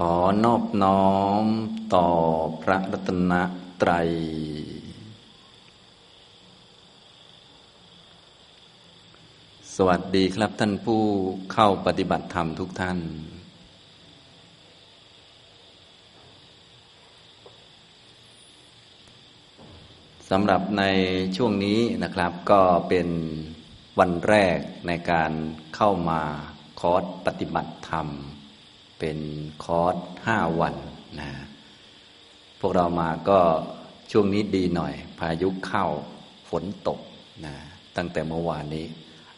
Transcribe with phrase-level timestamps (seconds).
[0.00, 0.14] ขอ
[0.44, 1.10] นอบน้อ
[1.42, 1.44] ม
[1.94, 2.08] ต่อ
[2.62, 3.32] พระรัตน
[3.82, 4.08] ตรัย
[9.74, 11.02] สวัสดีครับท่านผู้
[11.52, 12.98] เข้าปฏิบัติธรรมทุกท่าน
[20.30, 20.82] สำหรับใน
[21.36, 23.08] ช่วงนี้นะครับ ก็เป็น
[23.98, 25.32] วันแรกในการ
[25.76, 26.22] เข้ามา
[26.80, 28.08] คอร์สปฏิบัติธรรม
[28.98, 29.18] เป็น
[29.64, 30.74] คอร์สห้าวัน
[31.20, 31.30] นะ
[32.60, 33.40] พวกเรามาก็
[34.12, 35.86] ช่วงนี้ดีหน่อย พายุเข้า
[36.50, 37.00] ฝนตก
[37.46, 37.56] นะ
[37.96, 38.86] ตั้งแต่เมื่อวานนี้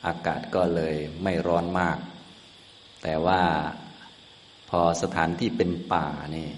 [0.06, 1.98] อากาศก็เลยไม่ร้อนมาก
[3.02, 3.42] แต่ว่า
[4.70, 6.48] พอสถานที่เป็นป่านี่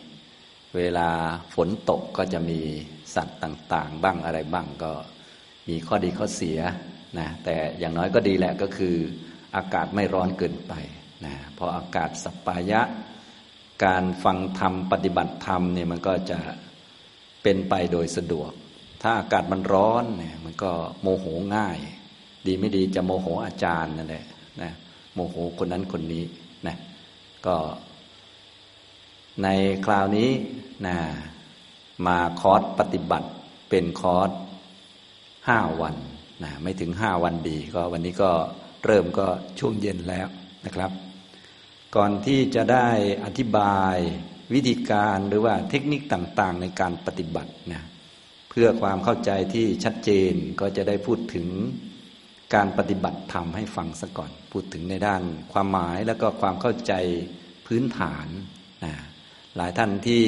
[0.77, 1.09] เวลา
[1.55, 2.61] ฝนตกก็จะมี
[3.15, 4.93] สัตว์ต่างๆ บ้างอะไรบ้างก็
[5.69, 6.59] มีข้อดีข้อเสีย
[7.19, 8.97] นะแต่อย่างน้อยก็ดีแหละก็คือ
[9.57, 10.75] อากาศไม่ร้อนเกินไป
[11.25, 12.81] นะพออากาศสัปปายะ
[13.85, 16.39] การฟังธรรมปฏิบัติธรรมเนี่ยมันก็จะ
[17.43, 18.53] เป็นไปโดยสะดวก
[19.03, 21.79] ถ้าอากาศมันร้อนเนี่ยมันก็โมโหง่าย
[22.47, 24.25] ดีไม่ดีจะโมโหอาจารย์นั่นแหละ
[24.63, 24.73] นะ
[25.15, 26.25] โมโหคนนั้นคนนี้
[26.67, 26.77] นะ
[27.47, 27.57] ก็
[29.43, 29.49] ใน
[29.85, 30.31] คราวนี้
[30.87, 30.97] นะ
[32.07, 33.29] มาคอร์สปฏิบัติ
[33.69, 34.31] เป็นคอร์ส
[35.49, 35.97] ห้าวัน
[36.45, 38.31] นะไม่ถึงห้าวันดีก็วันนี้ก็
[38.85, 39.27] เริ่มก็
[39.59, 40.29] ช่วงเย็นแล้ว
[40.67, 40.91] นะครับ
[41.97, 42.89] ก่อนที่จะได้
[43.25, 43.97] อธิบาย
[44.55, 47.83] วิธีการหรือว่าเทคนิคต่างๆ ในการปฏิบัตินะ
[48.51, 51.47] เพื่อความเข้าใจที่ชัดเจนก็จะได้พูดถึง
[52.55, 56.93] การปฏิบัติธรรมให้ฟังซะก่อน พูดถึงในด้านความหมายแล้วก็ความเข้าใจ
[57.67, 58.27] พื้นฐาน
[58.85, 58.95] นะ
[59.57, 60.25] หลายท่านที่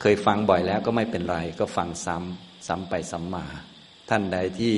[0.00, 3.46] เคยฟังบ่อยแล้วก็ไม่เป็นไร ก็ฟังซ้ำซ้ำไปซ้ำมา
[4.10, 4.76] ท่านใดที่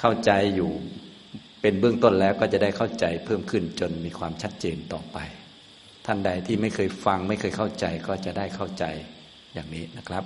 [0.00, 0.72] เข้าใจอยู่
[1.62, 5.18] เป็นเบื้องต้นแล้วก็จะได้เข้าใจเพิ่มขึ้นจนมีความชัดเจนต่อไป
[6.06, 8.84] ท่านใดที่ไม่เคยฟังไม่เคยเข้าใจก็จะได้เข้าใจ
[9.54, 10.24] อย่างนี้นะครับ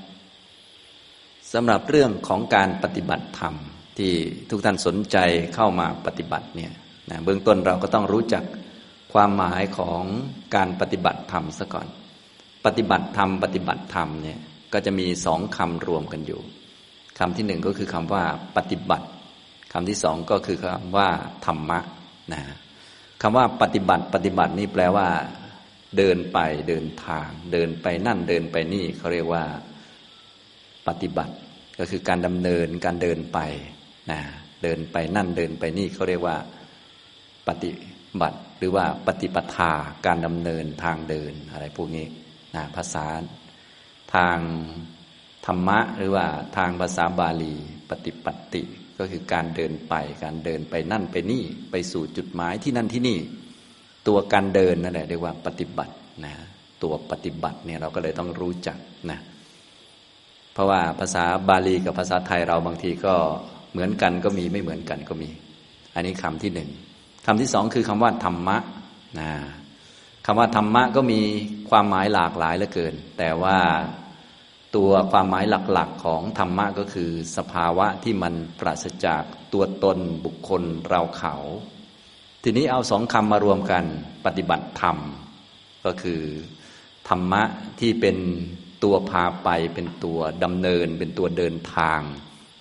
[1.53, 3.55] สำหรับเรื่องของการปฏิบัติธรรม
[3.99, 4.13] ที่
[4.51, 5.17] ทุกท่านสนใจ
[5.55, 6.73] เข้ามาปฏิบัติเนี่ย
[7.11, 8.45] นะเบื้องต้นเราก็ต้องรู้จัก
[9.13, 10.03] ความหมายของ
[10.55, 11.87] การปฏิบัติธรรมซะก่อน
[12.67, 14.39] ปฏิบัติธรรมปฏิบัติธรรมเนี่ย
[14.73, 16.41] ก็จะมีสองคำรวมกันอยู่
[17.19, 18.25] คำที่หนึ่งก็คือคำว่า
[18.57, 19.07] ปฏิบัติ
[19.73, 21.09] คำที่สองก็คือคำว่า
[21.47, 21.81] ธรรมะ
[22.33, 22.43] นะ
[23.23, 25.09] คำว่าปฏิบัติปฏิบัตินี่แปลว่า
[25.97, 26.39] เดินไป
[26.69, 29.45] เดินทาง เดินไปนั่นเดินไปนี่เขาเรียกว่า
[30.89, 31.35] ปฏิบัติ
[31.79, 33.39] ก็คือการดำเนินการเดินไป
[34.11, 34.21] นะ
[34.63, 36.37] เดินไปนั่นเดินไปนี่เขาเรียกว่า
[37.49, 37.71] ปฏิ
[38.21, 39.73] บัติ หรือว่าปฏิปทา
[40.07, 42.07] การดำเนินทางเดินอะไรพวกนี้
[42.55, 43.07] นะภาษา
[44.15, 44.39] ทาง
[45.47, 46.27] ธรรมะ หรือว่า
[46.57, 47.55] ทางภาษาบาลี
[47.91, 48.63] ปฏิปติ
[48.99, 53.19] ก็คือการเดินไป การเดินไปนั่นไปนี่ ไปสู่จุดหมายที่นั่นที่นี่
[54.09, 56.35] ตัวการเดินนั่นแหละเรียกว่าปฏิบัตินะ
[56.83, 58.79] ตัวปฏิบัติเนี่ยเราก็เลยต้องรู้จัก
[59.11, 59.19] นะ
[60.53, 63.15] เพราะว่าภาษาบาลีกับภาษาไทยเราบางทีก็
[63.73, 65.31] เหมือนกันก็มีไม่เหมือนกันก็มี
[65.95, 66.71] อันนี้คำที่หนึ่ง
[67.27, 68.57] คำที่สองคือคำว่าธรรมะ
[69.21, 69.31] นะ
[70.27, 71.21] คำว่าธรรมะก็มี
[71.71, 73.59] ความหมายหลากหลายเหลือเกิน แต่ว่า
[74.77, 79.23] ตัวความหมายหลักๆของธรรมะก็คือ สภาวะที่มันปราศจาก
[79.53, 81.35] ตัวตนบุคคลเราเขา
[82.43, 83.85] ทีนี้เอาสองคำมารวมกัน
[84.27, 84.97] ปฏิบัติธรรม
[85.85, 86.23] ก็คือ
[87.09, 87.43] ธรรมะ
[87.81, 88.17] ที่เป็น
[88.85, 92.01] ตัวพาไปเป็นตัวดำเนิน เป็นตัวเดินทาง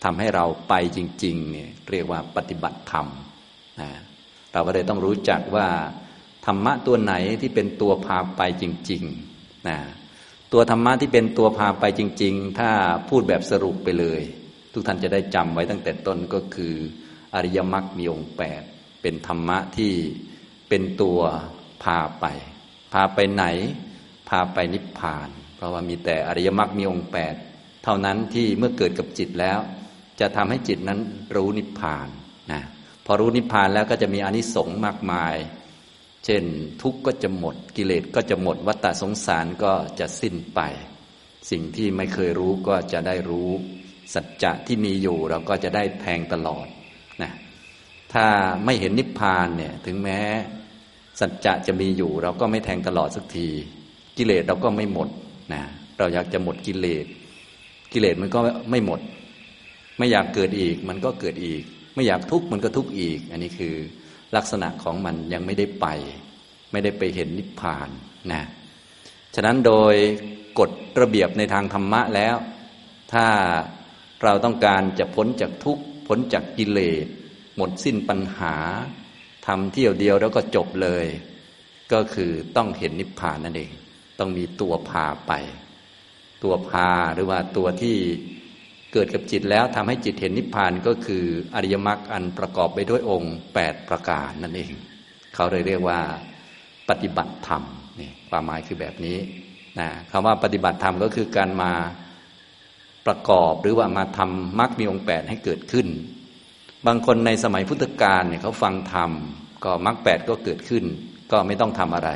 [0.04, 3.08] ทำให้เราไปจริงๆเนี่ยเรียกว่าปฏิบัติธรรม
[3.82, 3.90] นะ
[4.54, 5.68] เราก็เลยต้องรู้จักว่า
[6.46, 9.78] ธรรมะตัวไหนที่เป็นตัวพาไปจริงๆนะ
[10.58, 12.72] ตัวธรรมะที่เป็นตัวพาไปจริง ๆ ถ้า
[13.10, 14.22] พูดแบบสรุปไปเลย
[14.74, 16.76] ทุกท่านจะได้จำไว้ตั้งแต่ต้นก็คือ
[17.36, 18.62] อริยมรรคมีองค์แปด
[19.02, 19.94] เป็นธรรมะที่
[20.70, 21.20] เป็นตัว
[21.84, 22.26] พาไป
[22.94, 23.46] พาไปไหน
[24.30, 27.36] พาไปนิพพาน เพราะว่ามีแต่อริยมรรคมีองค์แปด
[27.84, 29.60] เท่านั้นที่เมื่อเกิดกับจิตแล้ว
[30.20, 31.00] จะทำให้จิตนั้น
[31.36, 32.08] รู้นิพพาน
[32.52, 32.62] นะ
[33.06, 35.36] พอรู้นิพพานแล้วก็จะมีอนิสงส์มากมาย
[36.26, 36.44] เช่น
[36.82, 40.60] ทุกข์ก็จะหมด กิเลสก็จะหมดวัฏฏสงสารก็จะสิ้นไป
[41.52, 43.50] สิ่งที่ไม่เคยรู้ก็จะได้รู้
[44.14, 46.68] สัจจะที่มีอยู่เราก็จะได้แทงตลอด
[47.22, 47.32] นะ
[48.14, 48.26] ถ้า
[48.66, 50.20] ไม่เห็นนิพพานเนี่ยถึงแม้
[51.20, 53.48] สัจจะจะมีอยู่ เราก็ไม่แทงตลอดสักที
[54.18, 55.10] กิเลสเราก็ไม่หมด
[55.54, 55.64] นะ
[55.98, 57.06] เราอยากจะหมดกิเลส
[57.94, 58.40] กิเลสมันก็
[58.72, 59.00] ไม่หมด
[59.98, 61.64] ไม่อยากเกิดอีกมันก็เกิดอีก
[61.96, 63.76] ไม่อยากทุกข์มันก็ทุกข์อีก อันนี้คือ
[64.36, 65.88] ลักษณะของมันยังไม่ได้ไป
[66.72, 67.90] ไม่ได้ไปเห็นนิพพาน
[68.32, 68.44] นะ
[69.36, 69.96] ฉะนั้นโดย
[70.60, 70.72] กฎ
[71.02, 72.36] ระเบียบในทางธรรมะแล้ว
[73.14, 73.28] ถ้า
[74.24, 77.06] เราต้องการจะพ้นจากทุกข์พ้นจากกิเลส
[77.58, 78.56] หมดสิ้นปัญหา
[79.48, 81.06] ทำเที่ยวเดียวแล้วก็จบเลย
[81.94, 83.72] ก็คือต้องเห็นนิพพานนั่นเอง
[84.20, 85.34] ต้องมีตัวพาไป
[86.44, 87.98] ตัวพาหรือว่าตัวที่
[88.98, 91.24] เกิดกับจิตแล้วทำให้จิตเห็นนิพพานก็คือ
[91.56, 94.72] อริยมรรคอันประกอบไปด้วยองค์ 8 ประการนั่นเอง
[95.36, 96.00] เขาเลยเรียกว่า
[96.90, 97.64] ปฏิบัติธรรม
[98.00, 99.18] นี่ความหมายคือแบบนี้
[99.80, 101.72] นะคำว่าปฏิบัติธรรมก็คือการมา
[103.08, 105.88] ประกอบหรือว่ามาทำมรรคมีองค์แปดให้เกิดขึ้น
[106.88, 109.12] บางคนในสมัยพุทธกาลเนี่ยเขาฟังธรรม
[109.64, 110.84] ก็มรรคแปดก็เกิดขึ้น
[111.32, 112.12] ก็ไม่ต้องทำอะไร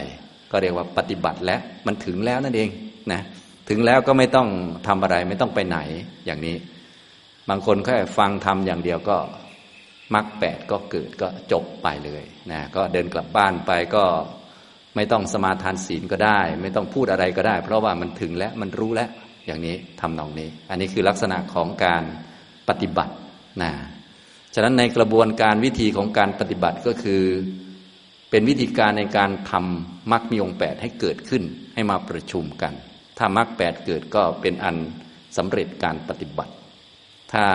[0.51, 2.69] ก็เรียกว่าปฏิบัติแล้วมันถึงแล้วนั่นเอง
[3.11, 3.21] นะ
[3.69, 4.47] ถึงแล้วก็ไม่ต้อง
[4.87, 5.79] ทำอะไรไม่ต้องไปไหน
[6.25, 6.55] อย่างนี้
[7.49, 9.17] บางคนแค่ฟังทำอย่างเดียวก็
[10.15, 14.03] มรรคแปดก็เกิดก็จบไปเลยนะก็เดินกลับบ้านไปก็
[14.95, 19.09] ไม่ต้องสมาทานศีลก็ได้ ไม่ต้องพูดอะไรก็ได้ เพราะว่ามันถึงแล้วมันรู้แล้ว
[19.47, 22.03] อย่างนี้ทำนองนี้ อันนี้คือลักษณะของการ
[22.69, 23.13] ปฏิบัติ
[23.61, 23.71] นะ
[24.55, 27.23] ฉะนั้นในกระบวนการวิธีของการปฏิบัติก็คือ
[28.29, 31.43] เป็นวิธีการในการทำมรรคมีองค์แปดให้เกิดขึ้น
[31.73, 32.73] ให้มาประชุมกัน
[33.19, 34.77] ถ้ามรรคแปดเกิดก็เป็นอัน
[35.37, 36.53] สำเร็จการปฏิบัติ
[37.33, 37.45] ถ้า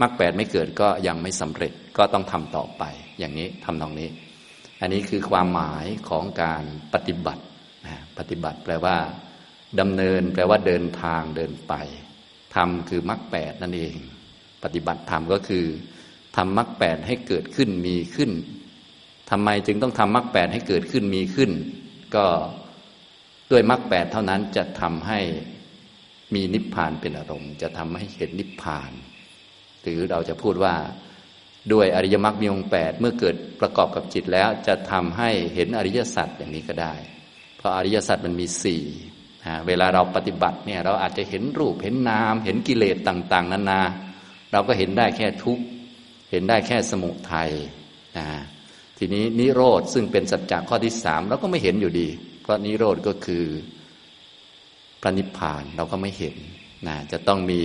[0.00, 2.82] มรรคแปดไม่เกิดก็ยังไม่สำเร็จก็ต้องทำต่อไป
[3.18, 4.08] อย่างนี้ทำนองนี้
[4.80, 6.64] อันนี้คือความหมายของการ
[6.94, 7.42] ปฏิบัติ
[8.18, 8.96] ปฏิบัติแปลว่า
[9.80, 11.74] ดำเนินแปลว่าเดินทางเดินไป
[12.54, 13.94] ทำคือมรรคแปดนั่นเอง
[14.64, 15.64] ปฏิบัติธรรมก็คือ
[16.36, 18.30] ทำมรรคแปดให้เกิดขึ้นมีขึ้น
[19.30, 21.50] ทำไมจึงต้องทำมรรคแปดให้เกิดขึ้นมีขึ้น
[22.16, 22.26] ก็
[23.50, 25.20] ด้วยมรรคแปดเท่านั้นจะทำให้
[26.34, 28.90] มีนิพพานเป็นอารมณ์ จะทำให้เห็นนิพพาน
[29.82, 30.74] หรือเราจะพูดว่า
[31.72, 36.94] ด้วยอริยมรรคมีองค์แปดเมื่อเกิดประกอบกับจิตแล้วจะทำให้เห็นอริยสัจอย่างนี้ก็ได้
[37.56, 38.84] เพราะอริยสัจมันมีสี่
[39.66, 43.80] เวลาเราปฏิบัติเนี่ยเราอาจจะเห็นรูปเห็นนาม เห็นกิเลสต่าง ๆนานา
[44.52, 45.64] เราก็เห็นได้แค่ทุกข์
[46.30, 47.50] เห็นได้แค่สมุทัย
[48.18, 48.26] นะ
[48.98, 52.08] ทีนี้นิโรธซึ่งเป็นสัจจะข้อที่สามเราก็ไม่เห็นอยู่ดี
[52.50, 53.44] ราะนิโรธก็คือ
[55.00, 56.36] พระนิพพานเราก็ไม่เห็น
[56.88, 57.62] นะจะต้องมี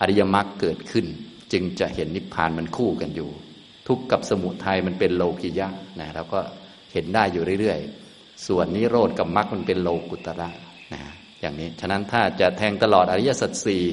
[0.00, 1.06] อริยมรรคเกิดขึ้น
[1.52, 3.30] จึงจะเห็นนิพพานมันคู่กันอยู่
[3.88, 5.68] ทุกข์กับสมุทัยมันเป็นโลกิยะ
[6.00, 6.40] นะเราก็
[6.92, 10.50] เห็นได้อยู่เรื่อยๆ ส่วนนิโรธกับมรรคมันเป็นโลกุตระ
[10.94, 11.02] นะ
[11.40, 13.84] อย่างนี้ฉะนั้นถ้าจะแทงตลอดอริยสัจสี่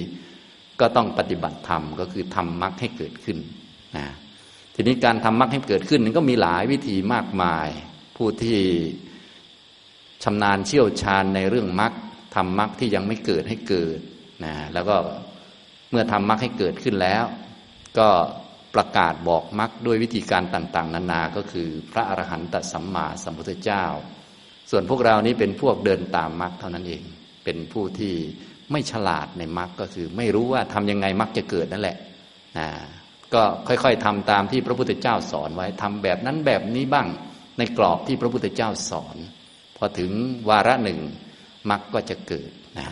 [0.79, 3.37] ก็ต้องปฏิบัติธรรมก็คือทำมรรคให้เกิดขึ้น
[3.97, 4.05] นะ
[4.75, 7.67] ทีนี้การทำมรรคให้เกิดขึ้นนั้นก็มีหลายวิธีมากมาย
[8.17, 8.59] ผู้ที่
[10.23, 11.93] ชำนาญเชี่ยวชาญในเรื่องมรรค
[12.35, 13.99] ทำมรรคที่ยังไม่เกิดให้เกิด
[14.43, 14.97] นะแล้วก็
[15.91, 17.23] เมื่อทำมรรคให้เกิดขึ้นแล้ว
[17.99, 18.09] ก็
[18.75, 23.83] ประกาศบอกมรรคด้วยวิธีการต่าง ๆ นานาก็คือพระอรหันตสัมมาสัมพุทธเจ้า
[24.71, 27.03] ส่วนพวกเรานี้เป็นพวกเดินตามมรรคเท่านั้นเอง
[27.43, 28.13] เป็นผู้ที่
[28.71, 31.97] ไม่ฉลาดในมรรคก็คือ ไม่รู้ว่าทำยังไงมรรคจะเกิดนั่นแหละ
[32.57, 32.67] นะ
[33.33, 37.07] ก็ค่อยๆทำตามที่พระพุทธเจ้าสอนไว้ทำแบบนั้นแบบนี้บ้าง
[37.57, 39.17] ในกรอบที่พระพุทธเจ้าสอน
[39.79, 40.11] พอถึง
[40.49, 40.99] วาระหนึ่ง
[41.69, 42.89] มรรคก็จะเกิดนะ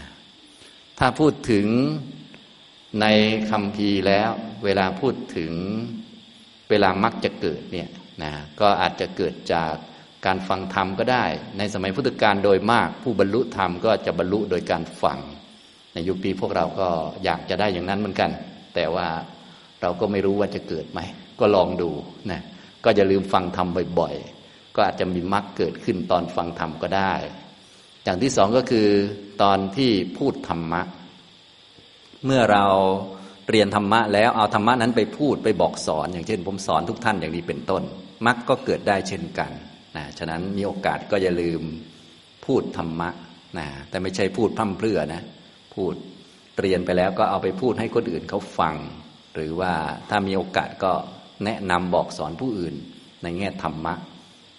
[1.00, 1.68] ถ้าพูดถึง
[3.02, 3.06] ใน
[3.52, 4.30] คำพีแล้ว
[4.64, 5.52] เวลาพูดถึง
[6.70, 7.90] เวลามรรคจะเกิดเนี่ย
[8.24, 9.74] นะก็อาจจะเกิดจาก
[10.26, 11.26] การฟังธรรมก็ได้
[11.58, 15.20] ในสมัยพุทธกาลโดยมาก ผู้บรรลุธรรมก็จะบรรลุโดยการฟัง
[15.94, 16.90] ในยุคปีพวกเราก็
[17.24, 18.32] อยากจะได้อย่างนั้นเหมือนกัน
[18.76, 19.08] แต่ว่า
[19.82, 21.00] เราก็ไม่รู้ว่าจะเกิดไหม
[21.40, 21.90] ก็ลองดู
[22.32, 22.42] นะ
[22.84, 23.68] ก็อย่าลืมฟังธรรม
[24.00, 24.37] บ่อยๆ
[24.78, 27.14] ก็อาจจะมีมรรคเกิดขึ้นตอนฟังธรรมก็ได้
[28.04, 28.88] อย่างที่สองก็คือ
[29.42, 30.82] ตอนที่พูดธรรมะ
[32.26, 32.66] เมื่อเรา
[33.50, 37.84] เรียนธรรมะแล้วเอาธรรมะนั้นไปพูดไปบอกสอน อย่างเช่น ผมสอนทุกท่านอย่างนี้เป็นต้น
[38.26, 39.52] มรรคก็เกิดได้เช่นกัน
[39.98, 41.62] นะฉะนั้นมีโอกาสก็อย่าลืม
[42.46, 43.10] พูดธรรมะ
[43.58, 45.24] นะแต่ไม่ใช่พูดพั่มเพรื่อนะ
[45.76, 45.94] พูด
[46.60, 48.76] เรียนไปแล้วก็เอาไปพูดให้คนอื่นเขาฟัง
[49.36, 49.74] หรือว่า
[50.10, 50.92] ถ้ามีโอกาสก็
[51.46, 52.76] แนะนำบอกสอนผู้อื่น
[53.24, 53.94] ในแง่ธรรมะ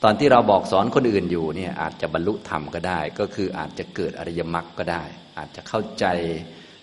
[0.02, 5.02] ตอนที่เราบอกสอนคนอื่นอยู่เนี่ยอาจจะบรรลุธรรมก็ได้ ก็คืออาจจะเกิดอริยมรรคก็ได้
[5.38, 6.04] อาจจะเข้าใจ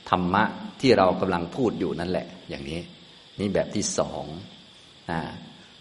[0.10, 0.44] ธรรมะ
[0.82, 2.82] ที่เรากำลังพูดอยู่นั่นแหละ อย่างนี้
[3.40, 4.26] นี่แบบที่สอง
[5.12, 5.20] นะ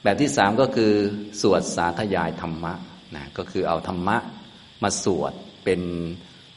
[0.02, 0.92] แบบที่สามก็คือ
[1.40, 2.72] สวดสาธยายธรรมะ
[3.16, 4.16] นะก็คือเอาธรรมะ
[4.82, 5.32] มาสวด
[5.64, 5.80] เป็น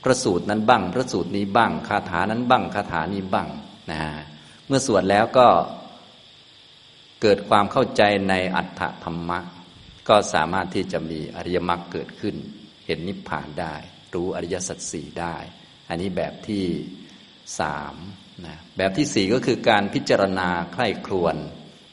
[0.04, 3.48] พระสูตรนั้นบ้าง พระสูตรนี้บ้างคาถานั้นบ้างคาถานี้บ้าง
[3.92, 4.00] นะ
[4.68, 5.48] เมื่อสวดแล้วก็
[7.22, 9.40] เกิดความเข้าใจในอัตถธรรมะ
[10.10, 12.36] ก็สามารถที่จะมีอริยมรรคเกิดขึ้น
[12.86, 13.76] เห็นนิพพานได้
[14.14, 15.36] รู้อริยสัจสี่ได้
[15.90, 16.66] อันนี้แบบที่
[17.60, 17.96] สาม
[18.46, 21.36] นะแบบที่สี่ก็คือการพิจารณาใคร่ครวน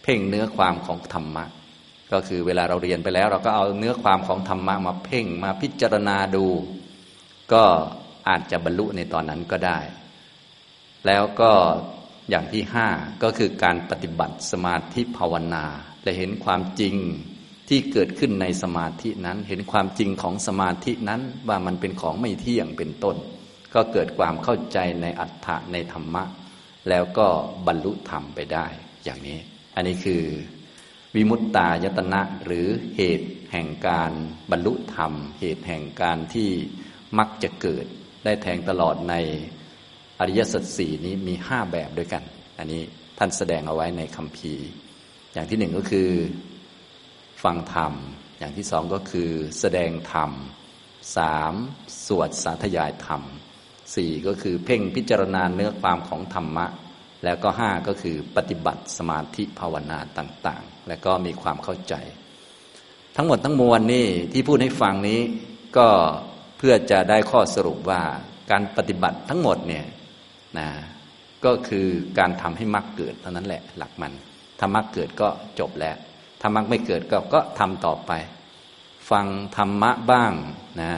[0.02, 1.44] เพ่งเนื้อความของธรรมะ
[2.12, 6.46] ก็คือเวลาเราเรียนไปแล้ว เราก็เอาเนื้อความของธรรมะมาเพ่งมาพิจารณาดู
[7.52, 7.64] ก็
[8.28, 9.78] อาจจะบรรลุในตอนนั้นก็ได้
[11.06, 11.52] แล้วก็
[12.30, 12.88] อย่างที่ห้า
[13.22, 15.64] ก็คือการปฏิบัติสมาธิภาวนา
[16.02, 16.96] และเห็นความจริง
[17.68, 23.16] ที่เกิดขึ้นในสมาธินั้น เห็นความจริงของสมาธินั้นว่ามันเป็นของไม่เที่ยงเป็นต้น
[23.74, 26.24] ก็เกิดความเข้าใจในอัฏฐะในธรรมะ
[26.88, 27.26] แล้วก็
[27.66, 28.66] บรรลุธรรมไปได้
[29.04, 29.38] อย่างนี้
[29.74, 30.22] อันนี้คือ
[31.14, 32.66] วิมุตตายตนะหรือ
[32.96, 34.12] เหตุแห่งการ
[34.50, 36.50] บรรลุธรรม เหตุแห่งการที่
[37.18, 37.86] มักจะเกิด
[38.24, 39.14] ได้แทงตลอดใน
[40.20, 42.22] อริยสัจสี่นี้มีห้าแบบด้วยกัน
[42.58, 42.82] อันนี้
[43.18, 44.54] ท่านแสดงเอาไว้ในคำพี
[45.32, 46.08] อย่างที่หนึ่งก็คือ
[47.44, 47.92] ฟังธรรม
[48.38, 50.30] อย่างที่สองก็คือแสดงธรรม
[51.16, 51.54] สาม
[52.06, 53.22] สวดสาธยายธรรม
[53.94, 56.66] สี่ก็คือเพ่งพิจารณาเนื้อความของธรรมะ
[57.24, 61.94] แล้วก็ห้าก็คือปฏิบัติสมาธิภาวนาต่าง ๆ และก็มีความเข้าใจ
[63.16, 65.20] ทั้งหมดทั้งมวลนี่ที่พูดให้ฟังนี้
[65.76, 65.88] ก็
[66.58, 68.02] เพื่อจะได้ข้อสรุปว่า
[68.50, 69.84] การปฏิบัติทั้งหมดเนี่ย
[70.58, 70.68] นะ
[71.44, 71.86] ก็คือ
[72.18, 74.12] การทำให้มรรคเกิดเท่านั้นแหละหลักมัน
[74.58, 75.96] ถ้ามรรคเกิดก็จบแล้ว
[76.46, 78.12] ถ้ามรรคไม่เกิดก็ก็ทำต่อไป
[79.10, 80.32] ฟังธรรมะบ้าง
[80.80, 80.92] นะ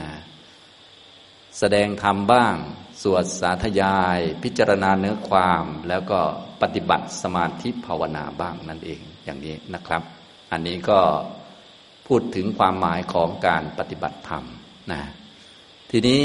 [1.58, 2.54] แสดงธรรมบ้าง
[3.02, 6.20] สวดสาธยาย พิจารณาเนื้อความ แล้วก็
[6.62, 10.02] ปฏิบัติสมาธิภาวนาบ้างนั่นเองอย่างนี้นะครับ
[10.52, 11.00] อันนี้ก็
[12.06, 14.44] พูดถึงความหมายของการปฏิบัติธรรม
[14.92, 15.02] นะ
[15.90, 16.22] ทีนี้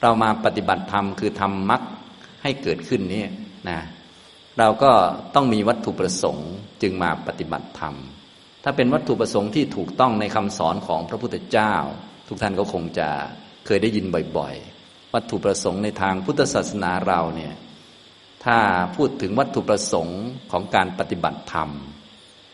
[0.00, 1.82] เรามาปฏิบัติธรรมคือทำมรรค
[2.42, 3.24] ให้เกิดขึ้นนี่
[3.70, 3.78] นะ
[4.58, 4.92] เราก็
[5.34, 6.50] ต้องมีวัตถุประสงค์
[6.82, 7.94] จึงมาปฏิบัติธรรม
[8.64, 11.74] ถ้าเป็นวัตถุประสงค์ที่ถูกต้องในคำสอนของพระพุทธเจ้า
[12.28, 13.08] ทุกท่านก็คงจะ
[13.66, 14.06] เคยได้ยิน
[14.38, 17.54] บ่อยๆ วัตถุประสงค์ในทางพุทธศาสนาเราเนี่ย
[18.44, 18.58] ถ้า
[18.96, 20.20] พูดถึงวัตถุประสงค์
[20.52, 21.70] ของการปฏิบัติธรรม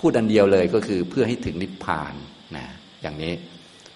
[0.01, 2.15] พูดอันเดียวเลยก็คือเพื่อให้ถึงนิพพาน
[2.57, 2.67] นะ
[3.03, 3.33] อย่างนี้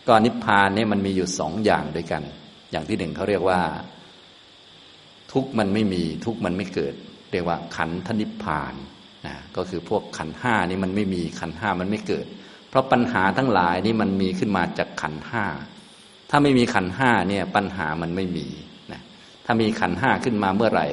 [0.09, 2.23] ก็นิพพานเนี่ยมันมีอยู่สองอย่างด้วยกัน
[2.71, 3.61] อย่างที่หนึ่งเขาเรียกว่า
[5.33, 6.95] ทุกมันไม่มีทุกมันไม่เกิด
[7.33, 8.75] เรียกว่าขันธนิพพาน
[9.27, 12.27] นะก็คือพวกขันห้านี่มันไม่มีขันห้ามันไม่เกิด
[12.69, 15.45] เพราะปัญหาทั้งหลายนี่มันมีขึ้นมาจากขันห้า
[16.31, 18.47] ถ้าไม่มีขันห้าเนี่ยปัญหามันไม่มี
[18.93, 19.01] นะ
[19.45, 20.87] ถ้ามีขันห้าขึ้นมาเมื่อไหร่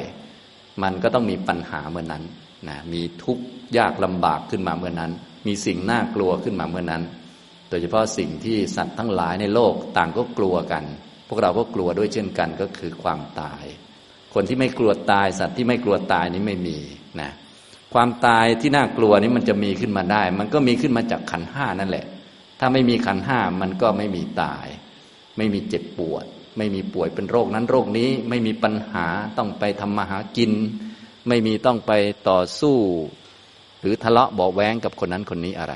[0.84, 2.24] มันก็ต้องมีปัญหาเมื่อนั้น
[2.70, 3.44] นะมีทุกข์
[3.78, 5.12] ยากลำบากขึ้นมาเมื่อนั้น
[5.48, 7.04] มีสิ่งน่ากลัวขึ้นมาเมื่อนั้น
[7.70, 10.84] โดยเฉพาะสิ่งที่สัตว์ทั้งหลายในโลกต่างก็กลัวกัน
[11.28, 13.64] พวกเราก็กลัวด้วยเช่นกันก็คือความตาย
[14.34, 16.78] คนที่ไม่กลัวตายสัตว์ที่ไม่กลัวตายนี้ไม่มี
[17.22, 17.32] นะ
[17.94, 22.06] ความตายที่น่ากลัวนี้มันจะมีขึ้นมาได้ มันก็มีขึ้นมาจากขันห้านั่นแหละ
[22.60, 24.66] ถ้าไม่มีขันห้ามันก็ไม่มีตาย
[25.38, 26.26] ไม่มีเจ็บปวด
[26.58, 29.06] ไม่มีป่วยเป็นโรคนั้นโรคนี้ไม่มีปัญหา
[29.38, 30.52] ต้องไปทำมาหากิน
[31.28, 31.92] ไม่มีต้องไป
[32.30, 32.78] ต่อสู้
[33.82, 35.76] หรือทะเลาะเบาแวงกับคนนั้นคนนี้อะไร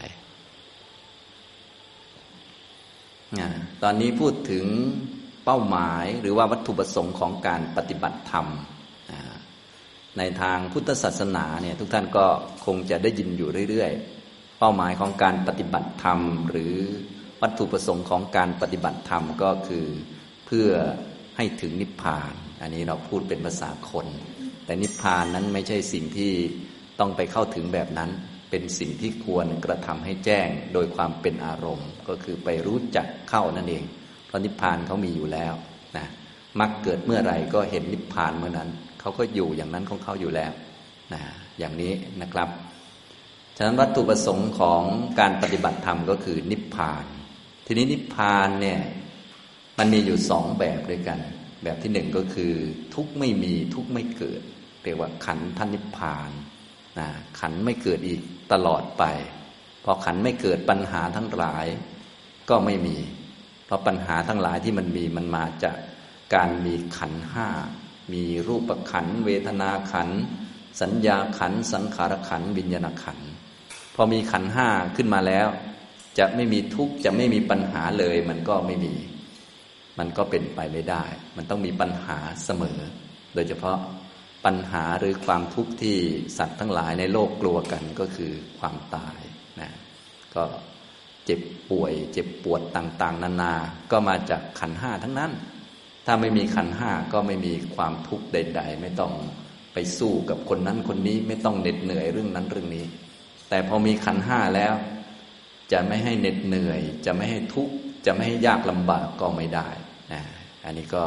[3.84, 4.66] ตอนนี้พูดถึง
[5.46, 8.48] เป้าหมายหรือว่าวัตถุประสงค์ของการปฏิบัติธรรม
[10.18, 12.26] ในทางพุทธศาสนาเนี่ยทุกท่านก็
[12.66, 16.20] คงจะได้ยินอยู่เรื่อยๆ เป้าหมายของการปฏิบัติธรรม
[16.50, 16.76] หรือ
[17.42, 19.86] วัตถุประสงค์ของการปฏิบัติธรรมก็คือ
[20.46, 20.70] เพื่อ
[21.38, 24.08] ให้ถึงนิพพาน อันนี้เราพูดเป็นภาษาคน
[24.66, 26.32] แต่นิพพานนั้นไม่ใช่สิ่งที่
[27.00, 28.10] ต้องไปเข้าถึงแบบนั้น
[28.50, 33.84] เป็นสิ่งที่ควรกระทำให้แจ้งโดยความเป็นอารมณ์ ก็คือไปรู้จักเข้านั่นเอง
[34.34, 35.54] ราะนิพพานเขามีอยู่แล้ว
[35.98, 36.08] นะ
[36.60, 40.52] มักเกิดเมื่อไหร่ก็เห็นนิพพานเมื่อนั้น เขาก็อยู่อย่างนั้นของเขาอยู่แล้ว
[41.14, 41.22] นะ
[41.60, 42.50] อย่างนี้นะครับ
[43.58, 44.84] ฉะนั้นวัตถุประสงค์ของ
[45.20, 47.06] การปฏิบัติธรรมก็คือนิพพาน
[47.66, 48.80] ทีนี้นิพพานเนี่ย
[49.78, 51.20] มันมีอยู่สองแบบด้วยกัน
[51.64, 52.54] แบบที่หนึ่งก็คือ
[52.94, 54.42] ทุกไม่มีทุกไม่เกิด
[54.84, 56.32] เรียกว่าขันธนิพพาน
[57.00, 57.08] นะ
[57.40, 58.22] ขันไม่เกิดอีก
[58.52, 59.04] ตลอดไป
[59.84, 61.66] พอขันไม่เกิดปัญหาทั้งหลาย
[62.50, 62.98] ก็ไม่มี
[63.74, 65.78] ราะปัญหาทั้งหลายที่มันมีมันมาจาก
[66.36, 67.48] การมีขันห้า
[68.14, 70.10] มีรูปขัน เวทนาขัน
[70.82, 73.20] สัญญาขัน สังขารขันวิญญาณขัน
[73.96, 75.48] พอมีขันห้าขึ้นมาแล้ว
[76.20, 78.94] จะไม่มีทุกข์จะไม่มีปัญหาเลยมันก็ไม่มี
[80.00, 81.04] มันก็เป็นไปไม่ได้
[81.38, 82.80] มันต้องมีปัญหาเสมอ
[83.36, 83.78] โดยเฉพาะ
[84.46, 85.98] ปัญหาหรือความทุกข์ที่
[86.38, 89.20] สัตว์ทั้งหลายในโลกกลัวกันก็คือความตาย
[89.62, 89.72] นะ
[90.36, 90.44] ก็
[91.26, 93.54] เจ็บป่วย เจ็บปวดต่างๆ นานา
[93.92, 95.32] ก็มาจากขันห้าทั้งนั้น
[96.06, 99.14] ถ้าไม่มีขันห้าก็ไม่มีความทุกข์ใด ๆ ไม่ต้อง
[99.74, 102.86] ไปสู้กับคนนั้นคนนี้ไม่ต้องเหน็ดเหนื่อยเรื่องนั้นเรื่องนี้
[103.50, 104.74] แต่พอมีขันห้าแล้ว
[105.72, 107.74] จะไม่ให้เหน็ดเหนื่อย จะไม่ให้ทุกข์
[108.06, 109.70] จะไม่ให้ยากลำบากก็ไม่ได้
[110.14, 110.22] นะ
[110.66, 111.04] อันนี้ก็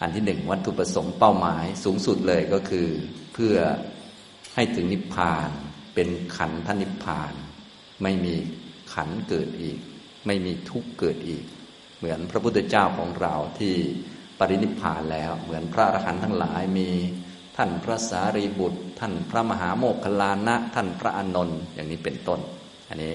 [0.00, 2.88] อันที่หนึ่งวัตถุประสงค์เป้าหมายสูงสุดเลยก็คือ
[3.34, 3.56] เพื่อ
[4.54, 5.48] ให้ถึงนิพพาน
[5.94, 7.32] เป็นขันธนิพพาน
[8.02, 8.34] ไม่มี
[8.96, 9.78] ขันเกิดอีก
[10.26, 11.44] ไม่มีทุกข์เกิดอีก
[11.98, 13.74] เหมือนพระพุทธเจ้าของเราที่
[14.38, 16.88] ปรินิพพานแล้วเหมือนพระอรหันต์ทั้งหลายมี
[17.56, 22.40] ท่านพระสารีบุตร ท่านพระมหาโมคคลานะท่านพระอานนท์อย่างนี้เป็นต้น
[22.88, 23.12] อันนี้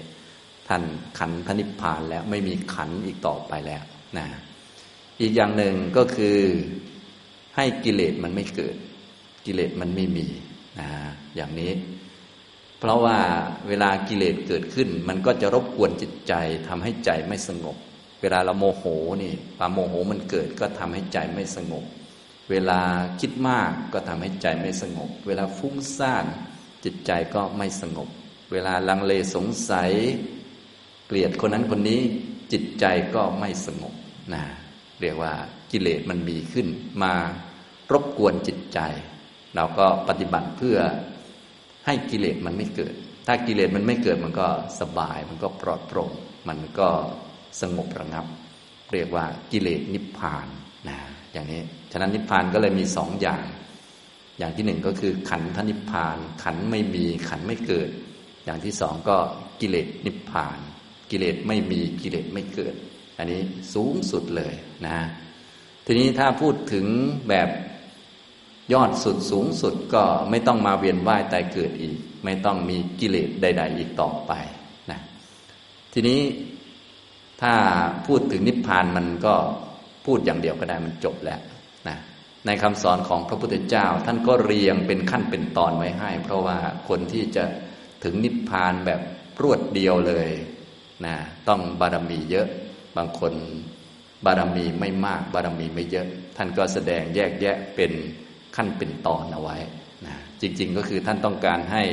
[0.68, 0.84] ท่าน
[1.20, 3.84] ขันธนิพพานแล้วไม่มีขันอีกต่อไปแล้ว
[4.18, 4.28] นะ
[5.22, 6.38] อีกอย่างหนึ่งก็คือ
[7.56, 8.76] ให้กิเลสมันไม่เกิด
[9.46, 10.28] กิเลสมันไม่มี
[10.80, 10.90] นะ
[11.36, 11.72] อย่างนี้
[12.82, 13.20] เพราะว่า
[13.68, 16.34] เวลากิเลสเกิดขึ้น มันก็จะรบกวนจิตใจ
[16.68, 17.76] ทำให้ใจไม่สงบ
[18.22, 18.84] เวลาเราโมโห
[19.22, 21.84] นี่ความโมโหมันเกิดก็ทำให้ใจไม่สงบ
[22.50, 22.82] เวลา
[23.22, 26.26] คิดมากก็ทำให้ใจไม่สงบ เวลาฟุ้งซ่าน
[26.84, 28.10] จิตใจก็ไม่สงบ
[28.52, 29.92] เวลาลังเลสงสัย
[31.08, 32.02] เกลียดคนนั้นคนนี้
[32.52, 32.86] จิตใจ
[33.16, 33.94] ก็ไม่สงบ
[34.34, 34.44] นะ
[35.02, 35.34] เรียกว่า
[35.72, 36.68] กิเลสมันมีขึ้น
[37.04, 37.14] มา
[37.92, 38.80] รบกวนจิตใจ
[39.56, 40.78] เราก็ปฏิบัติเพื่อ
[41.86, 42.94] ให้กิเลสมันไม่เกิด
[43.28, 44.48] ถ้ากิเลสมันไม่เกิดมันก็
[44.80, 46.12] สบาย มันก็ปลอดโปร่ง
[46.48, 46.90] มันก็
[47.62, 48.26] สงบระงับ
[48.94, 50.48] เรียกว่ากิเลสนิพพาน
[50.90, 50.98] นะ
[51.34, 51.62] อย่างนี้
[51.92, 53.46] ฉะนั้นนิพพานก็เลยมีสองอย่าง
[54.40, 57.90] อย่างที่หนึ่งก็คือขันธนิพพาน ขันไม่มีขันไม่เกิด
[58.46, 59.18] อย่างที่สองก็
[59.62, 60.60] กิเลสนิพพาน
[61.12, 62.76] กิเลสไม่มีกิเลสไม่เกิด
[63.18, 63.42] อันนี้
[63.74, 64.54] สูงสุดเลย
[64.88, 64.98] นะ
[65.86, 66.86] ทีนี้ถ้าพูดถึง
[67.30, 67.50] แบบ
[68.74, 74.32] ยอดสุดสูงสุดก็ไม่ต้องมาเวียนว่ายตายเกิดอีก ไม่ต้องมีกิเลสใด ๆ อีกต่อไป
[74.92, 75.00] นะ
[75.94, 76.22] ทีนี้
[77.42, 77.54] ถ้า
[78.08, 79.36] พูดถึงนิพพานมันก็
[80.06, 81.40] พูดอย่างเดียวก็ได้มันจบแล้ว
[81.88, 81.98] นะ
[82.46, 86.58] ในคำสอนของพระพุทธเจ้า ท่านก็เรียงเป็นขั้นเป็นตอนไว้ให้ เพราะว่า
[86.90, 87.44] คนที่จะ
[88.04, 89.02] ถึงนิพพานแบบ
[89.42, 90.30] รวดเดียวเลย
[91.06, 91.16] นะ
[91.48, 92.48] ต้องบารมีเยอะ
[92.98, 93.34] บางคน
[94.26, 97.92] บารมีไม่มากบารมีไม่เยอะ ท่านก็แสดงแยกแยะเป็น
[98.56, 99.58] ขั้นเป็นตอนเอาไว้
[100.06, 101.84] นะจริง ๆ ก็คือท่านต้องการให้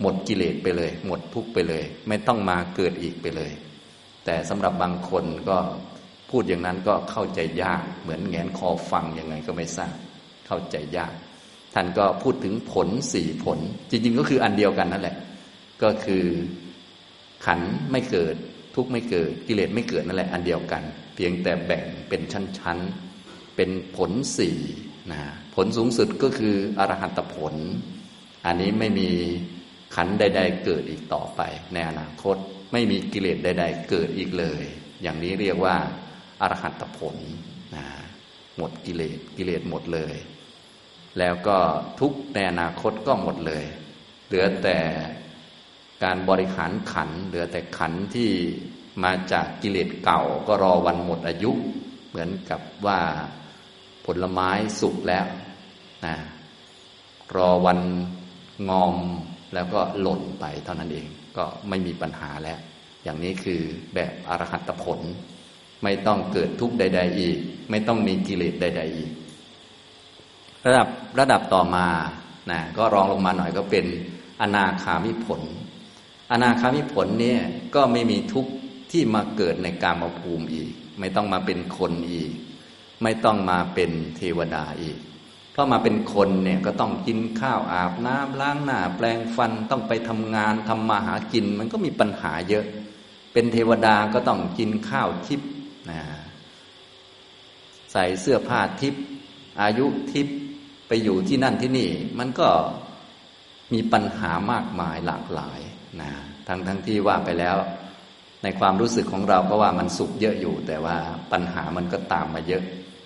[0.00, 3.52] หมดกิเลสไปเลย หมดทุกไปเลย ไม่ต้องมาเกิดอีกไปเลย
[4.24, 5.58] แต่สำหรับบางคนก็
[6.30, 9.94] พูดอย่างนั้นก็เข้าใจยาก เหมือนแงนคอฟังยังไงก็ไม่ทราบ
[10.46, 11.12] เข้าใจยาก
[11.74, 13.58] ท่านก็พูดถึงผลสี่ผล
[13.90, 15.16] จริง ๆ ก็คืออันเดียวกันนั่นแหละ
[15.82, 16.24] ก็คือ
[17.46, 17.60] ขัน
[17.90, 18.34] ไม่เกิด
[18.74, 20.82] ทุกไม่เกิดกิเลสไม่เกิดนั่นแหละอันเดียวกัน
[21.14, 24.58] เพียงแต่แบ่งเป็นชั้นๆเป็นผลสี่
[25.12, 25.22] นะ
[25.56, 27.54] ผลสูงสุดก็คืออรหัตผล
[28.46, 29.10] อันนี้ไม่มี
[29.94, 31.40] ขันใด ๆ เกิดอีกต่อไป
[31.72, 32.36] ในอนาคต
[32.72, 34.62] ไม่มีกิเลสใด ๆ เกิดอีกเลย
[35.02, 35.76] อย่างนี้เรียกว่า
[36.40, 37.16] อรหัตผล
[37.74, 37.86] นะ
[38.56, 40.14] หมดกิเลสกิเลสหมดเลย
[41.18, 41.58] แล้วก็
[42.00, 43.64] ทุกในอนาคตก็หมดเลย
[44.26, 44.78] เหลือแต่
[46.04, 48.30] การบริหารขัน เหลือแต่ขันที่
[49.04, 51.52] มาจากกิเลสเก่าก็รอวันหมดอายุ
[52.08, 53.00] เหมือนกับว่า
[54.06, 55.26] ผลไม้สุกแล้ว
[56.06, 56.16] นะ
[57.36, 57.80] รอวัน
[58.68, 58.96] งอม
[59.54, 62.58] แล้วก็หล่นไปเท่านั้นเองก็ไม่มีปัญหาแล้ว
[63.04, 63.60] อย่างนี้คือ
[63.94, 65.00] แบบอรหัตผล
[65.82, 67.36] ไม่ต้องเกิดทุกข์ใด ๆ อีก
[67.70, 69.10] ไม่ต้องมีกิเลสใด ๆ อีก
[70.66, 70.88] ระดับ
[71.18, 71.86] ระดับต่อมา
[72.50, 73.84] นะก็รองลงมาหน่อยก็เป็น
[74.40, 75.40] อนาคามิผล
[76.32, 77.40] อนาคามิผลเนี่ย
[77.74, 78.50] ก็ไม่มีทุกข์
[78.90, 82.30] ที่มาเกิดในกามภูมิอีก ไม่ต้องมาเป็นคนอีก
[83.02, 84.98] ไม่ต้องมาเป็นเทวดาอีก
[85.56, 92.64] เพราะมาเป็นคนเนี่ยก็ต้องกินข้าวอาบน้ำล้างหน้า แปลงฟันต้องไปทำงานทำมาหากิน มันก็มีปัญหาเยอะ
[93.32, 95.48] เป็นเทวดาก็ต้องกินข้าวทิพย์
[95.90, 96.00] นะ
[97.92, 99.02] ใส่เสื้อผ้าทิพย์
[99.60, 100.36] อายุทิพย์
[100.88, 102.48] ไปอยู่ที่นั่นที่นี่ มันก็
[103.72, 105.60] มีปัญหามากมายหลากหลาย
[106.00, 106.10] นะ
[106.46, 107.56] ทั้งทั้งที่ว่าไปแล้ว
[108.42, 110.96] ในความรู้สึกของเราก็ว่ามันสุขเยอะอยู่ แต่ว่า
[111.32, 112.62] ปัญหามันก็ตามมาเยอะ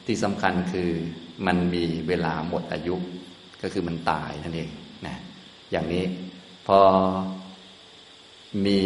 [0.07, 0.91] ที่สำคัญคือ
[1.47, 2.95] มันมีเวลาหมดอายุ
[3.63, 4.71] ก็คือมันตายนั่นเอง
[5.07, 5.17] นะ
[5.71, 6.05] อย่างนี้
[6.67, 6.79] พอ
[8.67, 8.81] มี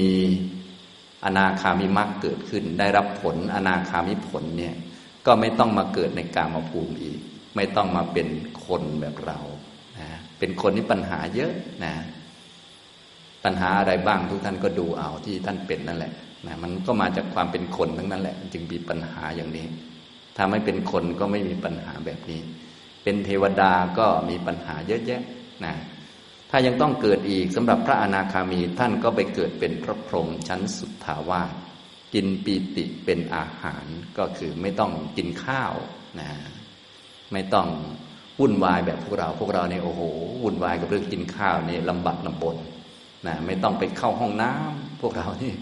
[1.24, 4.74] อนาคามิมักเกิดขึ้น ได้รับผลอนาคามิผลเนี่ย
[5.26, 7.18] ก็ไม่ต้องมาเกิดในกามภูมิอีก
[7.56, 8.28] ไม่ต้องมาเป็น
[8.66, 9.38] คนแบบเรา
[9.98, 11.52] นะเป็นคนที่ปัญหาเยอะ
[11.84, 11.94] นะ
[13.44, 16.12] ปัญหาอะไรบ้างทุกท่านก็ดูเอาที่ท่านเป็นนั่นแหละ
[16.46, 19.66] นะมันก็มาจากความเป็นคนทั้งนั้นแหละ จึงมีปัญหาอย่างนี้
[20.36, 22.40] ถ้าไม่เป็นคนก็ไม่มีปัญหาแบบนี้
[23.02, 25.22] เป็นเทวดาก็มีปัญหาเยอะแยะ
[25.64, 25.74] นะ
[26.50, 31.52] ถ้ายังต้องเกิดอีกสำหรับพระอนาคามีท่านก็ไปเกิดเป็นพระพรหมชั้นสุทธาวาส
[32.14, 33.86] กินปีติเป็นอาหาร
[34.18, 35.74] ก็คือไม่ต้องกินข้าว
[36.20, 36.30] นะ
[37.32, 37.68] ไม่ต้อง
[38.40, 40.02] วุ่นวายแบบพวกเรา พวกเราเนี่ยโอ้โห
[40.42, 42.56] วุ่นวายกับเรื่องกินข้าวนี่ลำบากลำบน
[43.26, 45.52] นะไม่ต้องไปเข้าห้องน้ำพวกเรานี่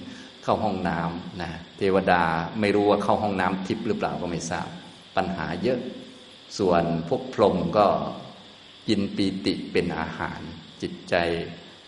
[0.45, 1.51] เข้าห้องน้ำนะ
[1.83, 2.23] ทวดา
[2.61, 4.69] ไม่รู้ว่าเข้าห้องน้ำทิพย์หรือเปล่าก็ไม่ทราบ
[5.17, 5.81] ปัญหาเยอะ
[6.59, 7.87] ส่วนพวกพรหมก็
[8.89, 10.41] กินปีติเป็นอาหาร
[10.83, 11.15] จิตใจ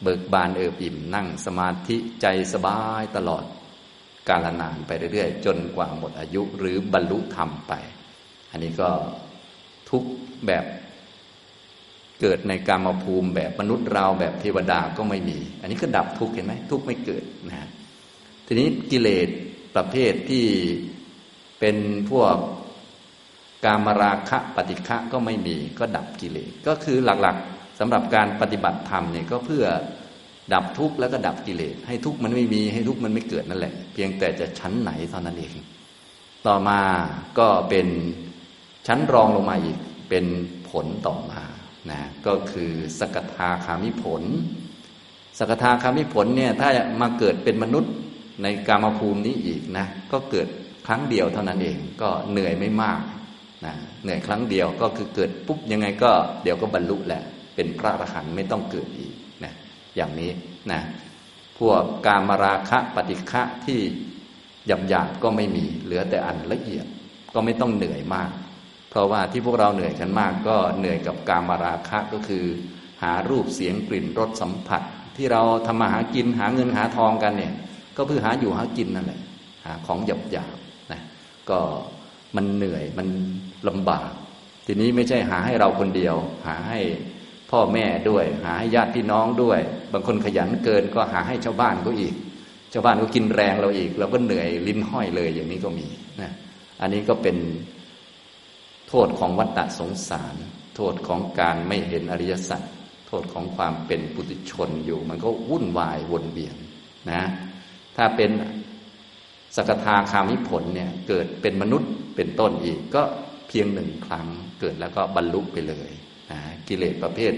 [0.02, 3.44] เบิกบานเอิบอิ่มนั่งสมาธิใจสบายตลอด
[4.28, 7.72] กาลนานไปเรื่อยๆ จนกว่าหมดอายุหรือบรรลุธรรมไป
[8.50, 8.90] อันนี้ก็
[9.90, 10.04] ทุก
[10.46, 10.64] แบบ
[12.20, 17.68] เกิดในกามภูมิแบบมนุษย์เราแบบเทวดาก็ไม่มี อันนี้ก็ดับทุกข์เห็นไหมทุกข์ไม่เกิดนะ
[18.46, 19.28] ทีนี้กิเลส
[19.76, 20.46] ประเภทที่
[21.60, 21.76] เป็น
[22.10, 22.37] พวก
[23.64, 29.64] กามราคะปฏิฆะก็ไม่มีก็ดับกิเลสก็คือหลักๆสำหรับการปฏิบัติธรรมเนี่ยก็เพื่อ
[30.54, 35.54] ดับทุกข์แล้วก็ดับกิเลสให้ทุกข์มันไม่มีให้ทุกข์มันไม่เกิดนั่นแหละ เพียงแต่จะชั้นไหนเท่านั้นเอง
[36.46, 36.80] ต่อมา
[37.38, 37.88] ก็เป็น
[38.87, 40.24] ชั้นรองลงมาอีกเป็น
[40.70, 41.42] ผลต่อมา
[41.90, 44.22] นะก็คือสกทาคามิผล
[45.38, 46.68] สกทาคามิผลเนี่ยถ้า
[47.00, 47.92] มาเกิดเป็นมนุษย์
[48.42, 50.49] ในกามภูมินี้อีกนะ ก็เกิด
[50.87, 53.01] ครั้งเดียวเท่านั้นเอง ก็เหนื่อยไม่มาก
[53.66, 56.11] นะเหนื่อยครั้งเดียวก็คือเกิดปุ๊บยังไงก็
[56.42, 57.23] เดี๋ยวก็บรรลุแหละ
[57.55, 59.12] เป็นพระอรหันต์ไม่ต้องเกิดอีก
[59.44, 59.53] นะ
[59.97, 60.31] อย่างนี้
[60.73, 60.81] นะ
[61.59, 63.81] พวกกามราคะปฏิฆะที่
[64.66, 66.87] หยาบหยาบก็ไม่มีเหลือแต่อันละเอียด
[67.35, 68.31] ก็ไม่ต้องเหนื่อยมาก
[68.90, 72.44] เพราะว่าที่พวกเราเหนื่อยกันมาก ก็เหนื่อยกับกามราคะก็คือ
[73.03, 74.83] หารูปเสียงกลิ่นรสสัมผัส
[75.16, 77.53] ที่เราทำมาหากินหาเงินหาทองกันเนี่ย
[77.96, 79.20] ก็เพื่อหาอยู่หากินนั่นแหละ
[79.64, 80.57] หาของหยาบหยาบ
[80.92, 81.00] นะ
[81.50, 81.59] ก็
[82.37, 83.09] มันเหนื่อยมัน
[83.68, 84.09] ลำบาก
[84.66, 86.80] ทีนี้ไม่ใช่หาให้เราคนเดียว หาให้
[87.50, 89.61] พ่อแม่ด้วย หาให้ญาติพี่น้องด้วย
[89.92, 92.14] บางคนขยันเกินก็หาให้ชาวบ้านก็อีก
[92.72, 95.88] ชาวบ้านก็กินแรงเราอีก เราก็เหนื่อยลิ้นห้อยเลยอย่างนี้ก็มี
[96.20, 96.30] นะ
[96.80, 97.37] อันนี้ก็เป็น
[98.88, 100.35] โทษของวัฏฏะสงสาร
[100.76, 102.62] โทษของการไม่เห็นอริยสัจ
[103.09, 106.57] โทษของความเป็นปุถุชนอยู่ มันก็วุ่นวายวนเวียน
[107.12, 107.22] นะ
[107.96, 108.30] ถ้าเป็น
[109.57, 113.02] สกทาคามิผลเนี่ยเกิดเป็นมนุษย์เป็นต้นอีก ก็
[113.48, 114.26] เพียงหนึ่งครั้ง
[114.61, 115.90] เกิดแล้วก็บรรลุไปเลย
[116.30, 117.33] นะกิเลสประเภท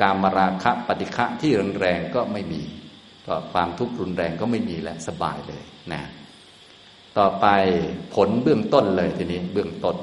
[0.00, 2.62] กามราคะปฏิฆะที่แรงๆก็ไม่มี
[3.26, 6.02] ก็ความทุกข์รุนแรงก็ไม่มีและสบายเลยนะ
[7.18, 7.46] ต่อไป
[8.14, 9.96] ผลเบื้องต้นเลยทีนี้เบื้องต้น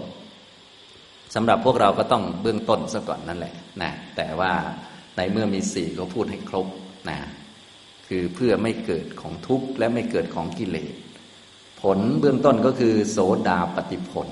[1.36, 4.51] สำหรับพวกเราก็ต้องเบื้องต้นซะก่อนนั่นแหละนะแต่ว่า
[5.17, 6.67] ในเมื่อมีสี่ก็พูดให้ครบ
[7.10, 7.17] นะ
[8.07, 10.93] คือเพื่อไม่เกิดของทุกข์และไม่เกิดของกิเลส
[11.81, 14.29] ผลเบื้องต้นก็คือ โสดาปฏิผล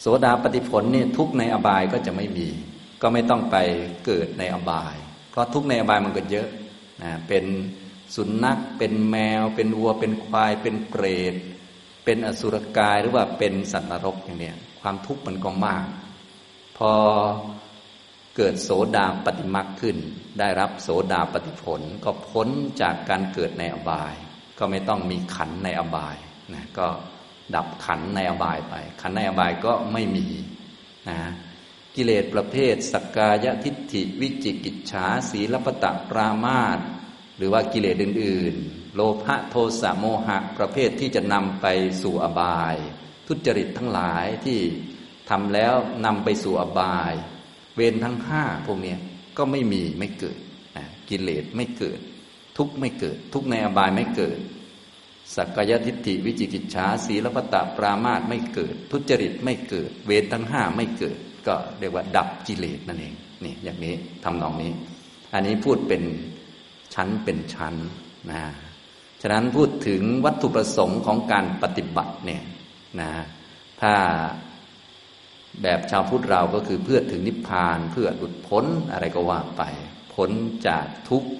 [0.00, 2.48] โสดาปฏิผลนี่ทุกในอบายก็จะไม่มี
[3.02, 3.56] ก็ไม่ต้องไป
[4.06, 4.96] เกิดในอบาย
[5.30, 6.48] เพราะทุกในอบายมันก็เยอะ
[7.02, 7.44] นะเป็น
[8.14, 11.34] สุนัขเป็นแมว เป็นวัว เป็นควาย เป็นเปรต
[12.04, 15.84] เป็นอสุรกายหรือว่าเป็นสัตว์นรกอย่างเนี้ยความทุกข์มันก็มาก
[16.78, 16.90] พอ
[18.40, 19.96] เกิดโสดาปฏิมักขึ้น
[20.38, 22.48] ได้รับโสดาปฏิผล ก็พ้น
[22.80, 24.14] จากการเกิดในอบาย
[24.58, 26.16] ก็ไม่ต้องมีขันในอบาย
[26.54, 26.88] นะก็
[27.54, 30.26] ดับขันในอบายไป ขันในอบายก็ไม่มี
[31.08, 31.18] นะ
[31.96, 36.78] กิเลสประเภทสักกายทิฏฐิวิจิกิจฉาสีลปตะปรามาต
[37.36, 41.66] หรือว่ากิเลสอื่น ๆ โลภะโทสะโมหะประเภทที่จะนำไป
[42.02, 42.76] สู่อบาย
[43.26, 44.58] ทุจริตทั้งหลายที่
[45.30, 45.74] ทำแล้ว
[46.04, 47.14] นำไปสู่อบาย
[47.78, 48.94] เวรทั้งห้าพวกนี้
[49.38, 50.38] ก็ไม่มีไม่เกิด
[51.08, 51.98] กิเลสไม่เกิด
[52.56, 54.38] ทุกไม่เกิด ทุกในอบายไม่เกิด
[55.36, 63.14] สักกายทิฏฐิวิจิกิจฉาสีลปตะปรามาตไม่เกิด ทุจริตไม่เกิด เวรทั้งห้าไม่เกิด ก็เรียกว่า ดับกิเลสนั่นเอง
[63.44, 64.72] นี่อย่างนี้ทำนองนี้
[65.32, 66.02] อันนี้พูดเป็น
[66.94, 67.74] ชั้นเป็นชั้น
[68.30, 68.42] นะ
[69.22, 72.42] ฉะนั้นพูดถึงวัตถุประสงค์ของการปฏิบัติเนี่ย
[73.00, 73.10] นะ
[73.80, 73.92] ถ้า
[75.62, 79.62] แบบชาวพุทธเราก็คือเพื่อถึงนิพพานเพื่อหลุดพ้นอะไรก็ว่าไป
[80.14, 80.30] พ้น
[80.68, 81.30] จากทุกข์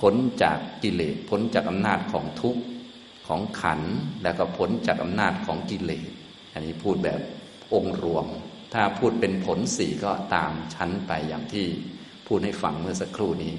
[0.00, 2.62] พ้นจากกิเลสพ้นจากอำนาจของทุกข์
[3.26, 3.80] ของขัน
[4.22, 6.06] แล้วก็พ้นจากอำนาจของกิเลส
[6.52, 7.20] อันนี้พูดแบบ
[7.74, 8.26] องค์รวม
[8.74, 11.66] ถ้าพูดเป็นผลสี่ก็ตามชั้นไปอย่างที่
[12.26, 13.54] พูดให้ฟังเมื่อสักครู่นี้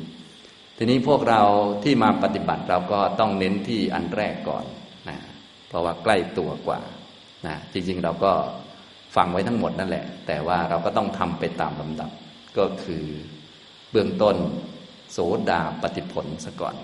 [0.78, 1.42] ทีนี้พวกเรา
[1.84, 4.66] ที่มาปฏิบัติเราก็ต้องเน้นที่อันแรกก่อน
[5.10, 5.18] นะ
[5.68, 6.80] เพราะว่าใกล้ตัวกว่า
[7.48, 8.34] นะจริงๆเราก็
[9.16, 12.12] ฟังไว้ทั้งหมดนั่นแหละ แต่ว่าเราก็ต้องทำไปตามลำดับ
[12.58, 13.06] ก็คือ
[13.92, 14.36] เบื้องต้น
[15.12, 15.18] โส
[15.50, 16.76] ดาปฏิผลซะก่อน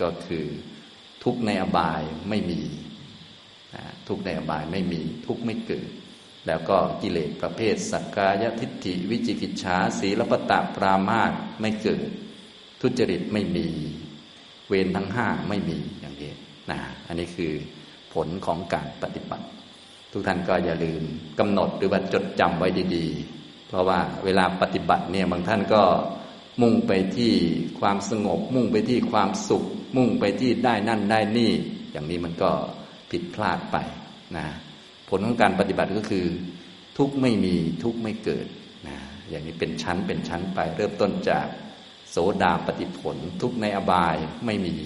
[0.00, 0.46] ก็คือ
[1.24, 2.60] ทุกในอบายไม่มี
[4.08, 5.88] ทุกในอบายไม่มีทุกไม่เกิด
[6.46, 12.08] แล้วก็กิเลสประเภท สักกายทิฏฐิวิจิกิจฉาสีลปตะปรามาตไม่เกิด
[12.80, 13.68] ทุจริตไม่มี
[14.68, 16.32] เวรทั้งห้าไม่มีอย่างนี้
[16.70, 17.52] นะอันนี้คือ
[18.14, 19.46] ผลของการปฏิบัติ
[20.12, 21.02] ทุกท่านก็อย่าลืม
[21.38, 25.82] กำหนดหรือว่าจดจำไว้ดีๆ เพราะว่าเวลาปฏิบัติเนี่ยบางท่านก็
[26.62, 27.32] มุ่งไปที่
[27.80, 29.64] ความสงบ มุ่งไปที่ความสุข
[29.96, 31.52] มุ่งไปที่ได้นั่นได้นี่
[31.92, 32.50] อย่างนี้มันก็
[33.10, 33.76] ผิดพลาดไป
[34.36, 34.46] นะ
[35.08, 36.26] ผลของการปฏิบัติก็คือ
[36.98, 38.46] ทุกไม่มีทุกไม่เกิด
[38.88, 38.96] นะ
[39.30, 41.46] อย่างนี้เป็นชั้นเป็นชั้นไป เริ่มต้นจาก
[42.10, 44.16] โสดาปฏิผล ทุกในอบาย
[44.46, 44.76] ไม่มี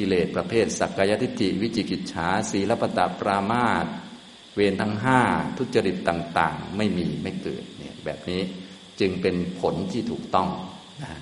[0.00, 3.86] กิเลสประเภท สักกายทิฏฐิวิจิกิจฉาสีลปตาปรามาต
[4.54, 5.20] เวรทั้งห้า
[5.56, 8.42] ทุจริตต่าง ๆ ไม่มีไม่เกิดเนี่ยแบบนี้
[9.00, 10.48] จึงเป็นผลที่ถูกต้อง
[11.02, 11.12] นะ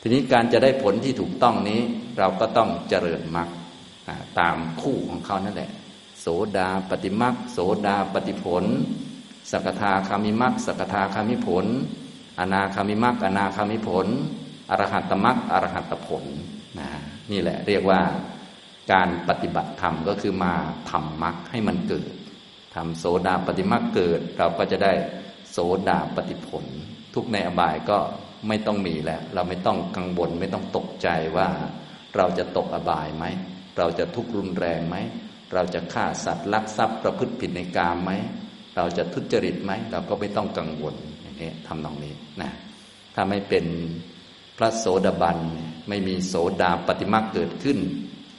[0.00, 1.80] ทีนี้การจะได้ผลที่ถูกต้องนี้
[2.18, 3.48] เราก็ต้องเจริญมรรค
[4.38, 5.70] ตามคู่ของเขานั่นแหละ
[6.20, 8.64] โสดาปฏิมักโสดาปฏิผล
[9.50, 11.66] สกทาคามิมักสกทาคามิผล
[12.38, 14.06] อนาคามิมักอนาคามิผล
[14.70, 16.24] อรหัตมักอรหัตผล
[16.78, 16.88] นะ
[17.30, 18.00] นี่แหละเรียกว่า
[18.92, 20.54] การปฏิบัติธรรมก็คือมา
[20.90, 22.12] ทำมักให้มันเกิด
[22.74, 24.92] ทำโสดาปฏิมักเกิด เราก็จะได้
[25.50, 25.58] โส
[25.88, 26.64] ดาปฏิผล
[27.14, 27.98] ทุกในอบายก็
[28.48, 31.48] ไม่ต้องมีแล้ว เราไม่ต้องกังวลไม่ต้องตกใจว่า
[32.16, 33.24] เราจะตกอบายไหม
[33.78, 34.96] เราจะทุกข์รุนแรงไหม
[35.54, 38.12] เราจะฆ่าสัตว์ลักทรัพย์ประพฤติผิดในกามไหม
[38.76, 42.50] เราจะทุจริตไหม เราก็ไม่ต้องกังวลอย่างนี้ทำนองนี้นะ
[43.14, 43.64] ถ้าไม่เป็น
[44.56, 45.38] พระโสดาบัน
[45.88, 47.78] ไม่มีโสดาปฏิมาเกิดขึ้น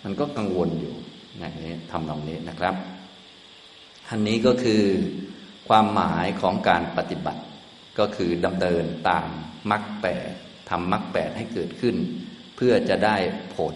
[0.03, 0.95] มันก็กังวลอยู่
[1.37, 2.75] อย่างนี้ทำนองนี้นะครับ
[4.09, 4.83] อันนี้ก็คือ
[5.67, 7.41] ความหมายของการปฏิบัติ
[7.99, 9.27] ก็คือดำเนินตาม
[9.71, 10.29] มรรคแปด
[10.69, 11.95] ทำมรรคแปดให้เกิดขึ้น
[12.55, 13.15] เพื่อจะได้
[13.55, 13.75] ผล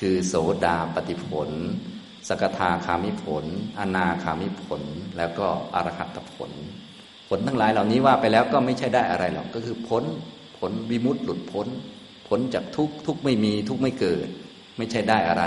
[0.00, 1.50] คือโสดาปฏิผล
[2.28, 3.44] สกทาคามิผล
[3.78, 4.82] อนาคามิผล
[5.18, 6.50] แล้วก็อรหัตผล
[7.28, 10.04] ผลทั้งหลายเหล่านี้ว่าไปแล้วก็ไม่ใช่ได้อะไรหรอกก็คือพ้น
[10.58, 11.68] ผลวิมุตต์หลุดพ้น
[12.28, 14.28] ผลจากทุกทุกไม่มีทุกไม่เกิด
[14.76, 15.44] ไม่ใช่ได้อะไร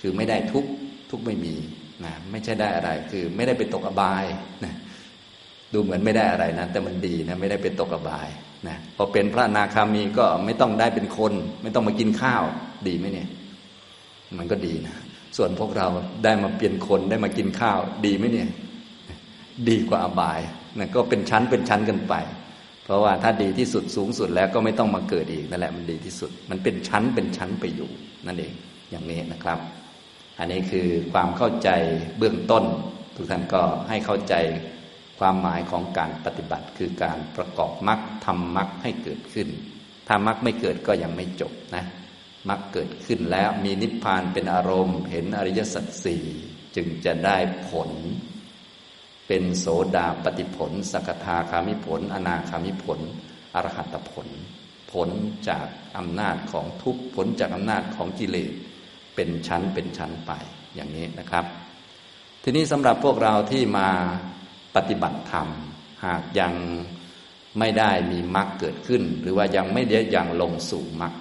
[0.00, 0.64] คือไม่ได้ทุก
[1.10, 1.54] ทุกไม่มี
[2.04, 4.24] นะไม่ใช่ได้อะไร คือไม่ได้ไปตกอบาย
[4.64, 4.74] นะ
[5.72, 8.28] ดูเหมือนไม่ได้อะไรนะแต่มันดีนะไม่ได้ไปตกอบาย
[8.68, 11.32] นะพอเป็นพระนาคามีก็ไม่ต้องได้เป็นคน
[11.62, 12.42] ไม่ต้องมากินข้าว
[12.86, 13.28] ดีไหมเนี่ย
[14.38, 14.94] มันก็ดีนะ
[15.36, 15.88] ส่วนพวกเรา
[16.24, 18.50] ได้มาเปลี่ยนคนได้มากินข้าว ดีไหมเนี่ย
[19.68, 20.40] ดีกว่าอบาย
[20.78, 22.14] นะก็เป็นชั้นเป็นชั้นกันไป
[22.84, 27.90] เพราะว่าถ้าดีที่สุดสูงสุดแล้วก็ไม่ต้องมาเกิดอีกนั่นแหละมันดีที่สุด มันเป็นชั้นเป็นชั้นไปอยู่
[28.26, 28.52] นั่นเอง
[28.90, 29.58] อย่างนี้นะครับ
[30.38, 31.70] อันนี้คือความเข้าใจ
[32.18, 32.64] เบื้องต้น
[33.16, 34.34] ทุกท่านก็ให้เข้าใจ
[35.18, 39.48] ความหมายของการปฏิบัติ คือการประกอบมรรคทำมรรคให้เกิดขึ้น
[40.08, 41.84] ถ้ามรรคไม่เกิดก็ยังไม่จบนะ
[42.48, 46.24] มรรคเกิดขึ้นแล้วมีนิพพานเป็นอารมณ์ เห็นอริยสัจสี่
[46.76, 47.36] จึงจะได้
[47.68, 47.90] ผล
[49.34, 49.66] เป็นโส
[49.96, 53.00] ดาปฏิผล สกทาคามิผล อนาคามิผล
[53.54, 54.28] อรหัตผล
[54.92, 55.08] ผล
[55.48, 55.66] จาก
[55.96, 58.52] อำนาจของทุกผลจากอำนาจของกิเลส
[59.14, 60.30] เป็นชั้นเป็นชั้นไป
[60.74, 61.44] อย่างนี้นะครับ
[62.42, 63.88] ทีนี้สำหรับพวกเราที่มา
[64.76, 65.48] ปฏิบัติธรรม
[66.04, 66.54] หากยัง
[67.58, 71.12] ไม่ได้มีมรรคเกิดขึ้น หรือว่ายังไม่ได้ยังลงสู่มรรค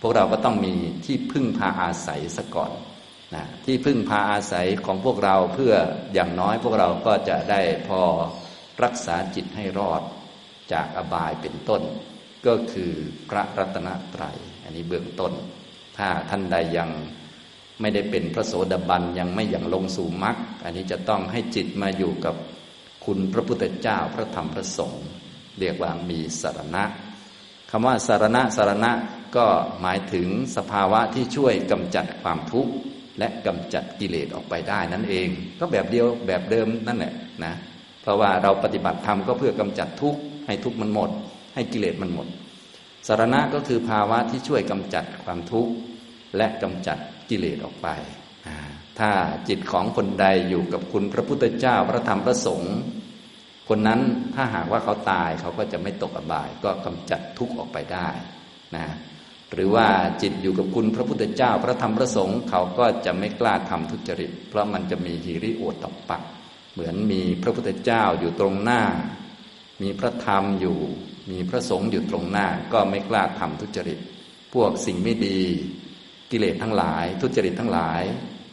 [0.00, 2.72] พวกเราก็ต้องมีที่พึ่งพาอาศัยซะก่อน
[3.34, 5.74] นะที่พึ่งพาอาศัยของพวกเราเพื่อ
[6.14, 8.00] อย่างน้อยพวกเราก็จะได้พอ
[8.84, 10.02] รักษาจิตให้รอด
[10.72, 11.82] จากอบายเป็นต้น
[12.46, 12.92] ก็คือ
[13.30, 15.32] พระรัตนตรัย อันนี้เบื้องต้น
[15.96, 16.90] ถ้าท่านใดยัง
[17.80, 22.34] ไม่ได้เป็นพระโสดาบันยังไม่อย่างลงสู่มรรคอันนี้จะต้องให้จิตมาอยู่กับ
[23.04, 25.04] คุณพระพุทธเจ้าพระธรรมพระสงฆ์
[25.58, 26.84] เรียกว่ามีสารณะ
[27.70, 28.92] คำว่าสารณะสารณะ
[29.36, 29.46] ก็
[29.80, 32.72] หมายถึงสภาวะที่ช่วยกำจัดความทุกข์
[33.18, 37.54] และกำจัดกิเลสออกไปได้นั่นเอง ก็แบบเดียวแบบเดิมนั่นแหละนะ
[38.02, 41.10] เพราะว่าเราปฏิบัติธรรมก็เพื่อกำจัดทุกข์ให้ทุกข์มันหมด
[41.54, 42.26] ให้กิเลสมันหมด
[43.06, 45.72] สารณะก็คือภาวะที่ช่วยกำจัดความทุกข์
[46.36, 46.98] และกำจัด
[47.30, 47.88] กิเลสออกไป
[48.98, 49.10] ถ้า
[49.48, 52.76] จิตของคนใดอยู่กับคุณพระพุทธเจ้าพระธรรมพระสงฆ์
[53.68, 54.00] คนนั้น
[54.34, 58.08] ถ้าหากว่าเขาตายเขาก็จะไม่ตกอบาย ก็กำจัดทุกข์ออกไปได้
[58.76, 58.84] นะ
[59.54, 59.88] หรือว่า
[60.22, 66.22] จิตอยู่กับคุณพระพุทธเจ้า พระธรรมพระสงฆ์เขาก็จะไม่กล้าทำทุจริต เพราะมันจะมีหิริโอตตปัก
[66.72, 68.82] เหมือนมีพระพุทธเจ้าอยู่ตรงหน้า
[69.82, 70.78] มีพระธรรมอยู่
[71.30, 73.98] มีพระสงฆ์อยู่ตรงหน้า ก็ไม่กล้าทำทุจริต
[74.54, 75.40] พวกสิ่งไม่ดี
[76.30, 78.02] กิเลสทั้งหลาย ทุจริตทั้งหลาย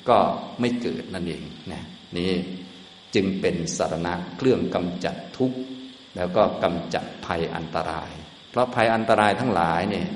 [0.09, 0.17] ก็
[0.59, 1.83] ไม่เกิดนั่นเองนะ
[2.17, 2.33] นี่
[3.15, 5.57] จึงเป็นสารณะเครื่องกำจัดทุกข์
[6.15, 8.11] แล้วก็กำจัดภัยอันตราย
[8.51, 10.07] เพราะภัยอันตรายทั้งหลายเนี่ย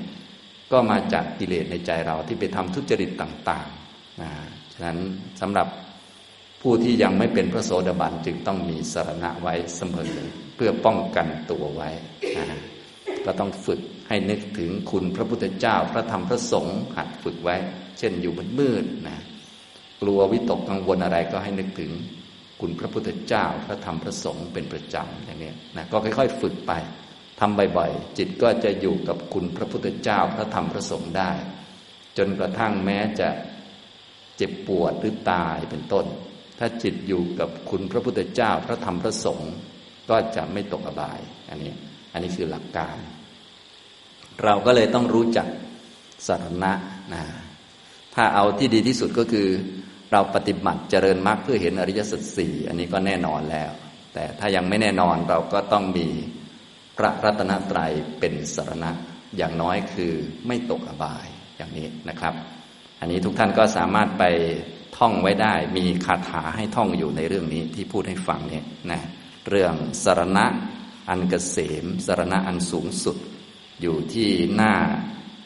[0.72, 4.30] ก็มาจากกิเลสในใจเราที่ไปทำทุจริตต่างๆนะ
[4.72, 4.98] ฉะนั้น
[5.40, 5.68] สำหรับ
[6.62, 10.12] ผู้ที่ยังไม่เป็นพระโสดาบันจึงต้องมีสารณะไว้เสมอ
[10.56, 11.90] เพื่อป้องกันตัวไว้
[12.38, 12.60] นะ
[13.24, 17.56] ก็ต้องฝึกให้นึกถึงคุณพระพุทธเจ้าพระธรรมพระสงฆ์หัดฝึกไว้
[17.98, 19.18] เช่นอยู่มืดๆนะ
[20.02, 21.90] กลัววิตกกังวลอะไรก็ให้นึกถึง
[22.60, 26.72] คุณพระพุทธเจ้า พระธรรมพระสงฆ์เป็นประจำอย่างนี้นะก็ค่อย ๆ ฝึกไป
[27.40, 31.32] ทำบ่อยๆจิตก็จะอยู่กับคุณพระพุทธเจ้าพระธรรมพระสงฆ์ได้
[32.18, 33.28] จนกระทั่งแม้จะ
[34.36, 36.06] เจ็บปวดหรือตายเป็นต้น
[36.58, 39.52] ถ้าจิตอยู่กับคุณพระพุทธเจ้าพระธรรมพระสงฆ์
[40.10, 41.72] ก็จะไม่ตกอบาย อันนี้
[42.12, 42.96] อันนี้คือหลักการ
[44.44, 45.48] เราก็เลยต้องรู้จัก
[46.26, 46.72] สารณะ
[47.14, 47.24] นะ
[48.14, 49.48] ถ้าเอาที่ดีที่สุดก็คือ
[50.12, 53.70] เราปฏิบัติเจริญมรรคเพื่อเห็นอริยสัจสี่อันนี้ก็แน่นอนแล้ว
[54.14, 56.08] แต่ถ้ายังไม่แน่นอนเราก็ต้องมี
[56.96, 58.90] พระรัตนตรัยเป็นสารณะ
[59.36, 60.12] อย่างน้อยคือ
[60.46, 62.34] ไม่ตกอบายอย่างนี้นะครับ
[63.00, 64.24] อันนี้ทุกท่านก็สามารถไป
[64.98, 69.00] ท่องไว้ได้ มีคาถาให้ท่องอยู่ในเรื่องนี้ที่พูดให้ฟังเนี่ยนะ
[69.48, 70.46] เรื่องสรณะ
[71.08, 73.16] อันกเกษมสรณะอันสูงสุด
[73.80, 74.74] อยู่ที่หน้า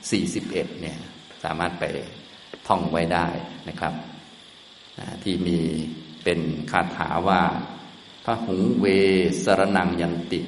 [0.05, 0.99] 41เนี่ย
[1.45, 1.85] สามารถไป
[2.69, 3.29] ท่องไว้ได้
[3.69, 3.95] นะครับ
[5.25, 5.59] ที่มี
[6.25, 7.43] เป็นคาถาว่า
[8.25, 8.87] พระหุงเว
[9.45, 10.41] สรนังยันติ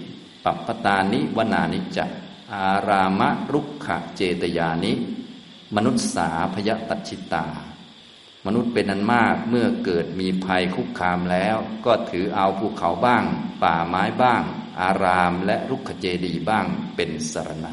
[0.45, 2.07] ปัปปตานิวนานิจั
[2.55, 4.93] อารามะรุกขเจตยานิ
[5.77, 7.47] มนุษย์สาพยตัชิตา
[8.47, 13.25] มนุษย์เป็นนันมากเมื่อเกิดมีภัยคุกคามแล้ว ก็ถือเอาภูเขาบ้าง
[13.63, 14.43] ป่าไม้บ้าง
[14.81, 17.73] อารามและรุกขเจดีบ้างเป็นสารณะ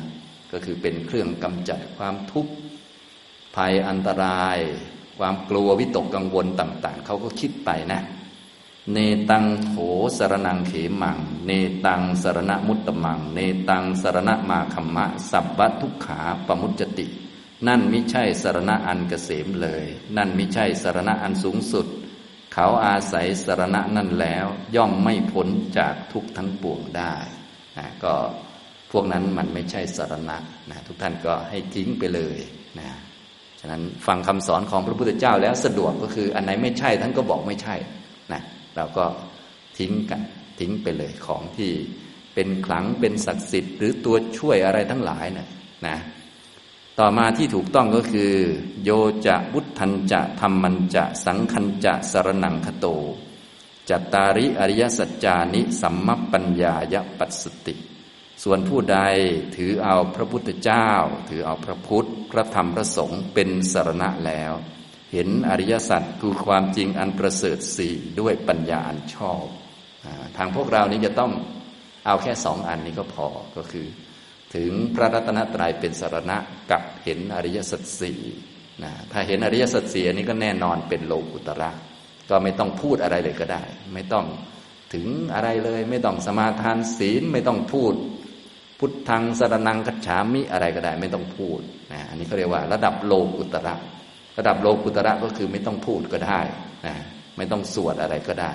[0.51, 2.53] ก็คือเป็นเครื่องกำจัดความทุกข์
[3.55, 4.57] ภัยอันตราย
[5.19, 8.01] ความกลัววิตกกังวลต่าง ๆเขาก็คิดไปนะ
[8.93, 8.97] เน
[9.29, 9.71] ตังโถ
[10.17, 11.51] สรนังเขมัง เน
[11.85, 17.07] ตังสรณมุตตมัง เนตังสรณมาคัมมะ สัพพทุกขาปมุจจติ
[17.67, 19.85] นั่นไม่ใช่สรณะอันเกษมเลย
[20.17, 21.87] นั่นไม่ใช่สรณะอันสูงสุด
[22.53, 25.47] เขาอาศัยสรณะนั่นแล้ว ย่อมไม่พ้น
[25.77, 27.15] จากทุกทั้งปวงได้
[27.77, 28.13] นะก็
[28.91, 30.37] พวกนั้นมันไม่ใช่สรณะ
[30.69, 32.37] นะทุกท่านก็ให้ทิ้งไปเลย
[32.79, 32.89] นะ
[33.59, 37.75] ฉะนั้นฟังคำสอนของพระพุทธเจ้าแล้วสะดวกก็คืออันไหนไม่ใช่ท่านก็บอกไม่ใช่
[38.33, 38.41] นะ
[38.75, 39.05] เราก็
[39.77, 40.21] ทิ้งกัน
[40.59, 41.71] ทิ้งไปเลยของที่
[42.33, 45.47] เป็นขลังเป็นศักดิ์สิทธิ์หรือตัวช่วยอะไรทั้งหลายนะ
[45.87, 45.97] นะ
[46.99, 48.33] ต่อมาที่ถูกต้องก็คือ
[48.83, 48.89] โย
[49.27, 52.85] จะบุทันจะธรรมันจะสังคันจะสรนังคโต
[53.89, 57.75] จัตตาริอริยสัจจานิสัมมปัญญายปัสสติ
[58.43, 58.97] ส่วนผู้ใด
[59.55, 60.89] ถือเอาพระพุทธเจ้า
[61.29, 64.53] ถือเอาพระพุทธ พระธรรมพระสงฆ์เป็นสารณะแล้ว
[65.13, 69.45] เห็นอริยสัจคือความจริงอันประเสริฐสี่ด้วยปัญญาอันชอบ
[70.37, 71.31] ทางพวกเรานี้จะต้อง
[72.05, 73.87] เอาแค่สองอันนี้ก็พอก็คือ
[74.55, 76.37] ถึงพระรัตนตรัยเป็นสารณะ
[76.71, 78.19] กับเห็นอริยสัจสี่
[78.83, 81.71] นะถ้าเห็นอริยสัจสี่อันนี้ก็แน่นอนเป็นโลกุตระ
[82.29, 84.25] ก็ไม่ต้องพูดอะไรเลยก็ได้ ไม่ต้อง
[84.93, 87.93] ถึงอะไรเลย ไม่ต้องสมาทานศีลไม่ต้องพูด
[88.79, 91.59] พุทธังสรนังคัจฉามิอะไรก็ได้ ไม่ต้องพูด
[91.91, 93.75] นะอันนี้เขาเรียกว่าระดับโลกุตระ
[94.39, 96.39] ระดับโลกุตระก็คือไม่ต้องพูดก็ได้
[96.87, 96.95] นะ
[97.37, 98.51] ไม่ต้องสวดอะไรก็ได้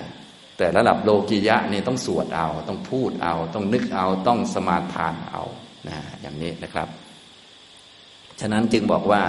[0.56, 5.42] แต่ระดับโลกิยะนี่ต้องสวดเอา ต้องพูดเอา ต้องนึกเอา ต้องสมาทานเอา
[5.88, 6.88] นะอย่างนี้นะครับ
[8.40, 9.22] ฉะนั้นจึงบอกว่า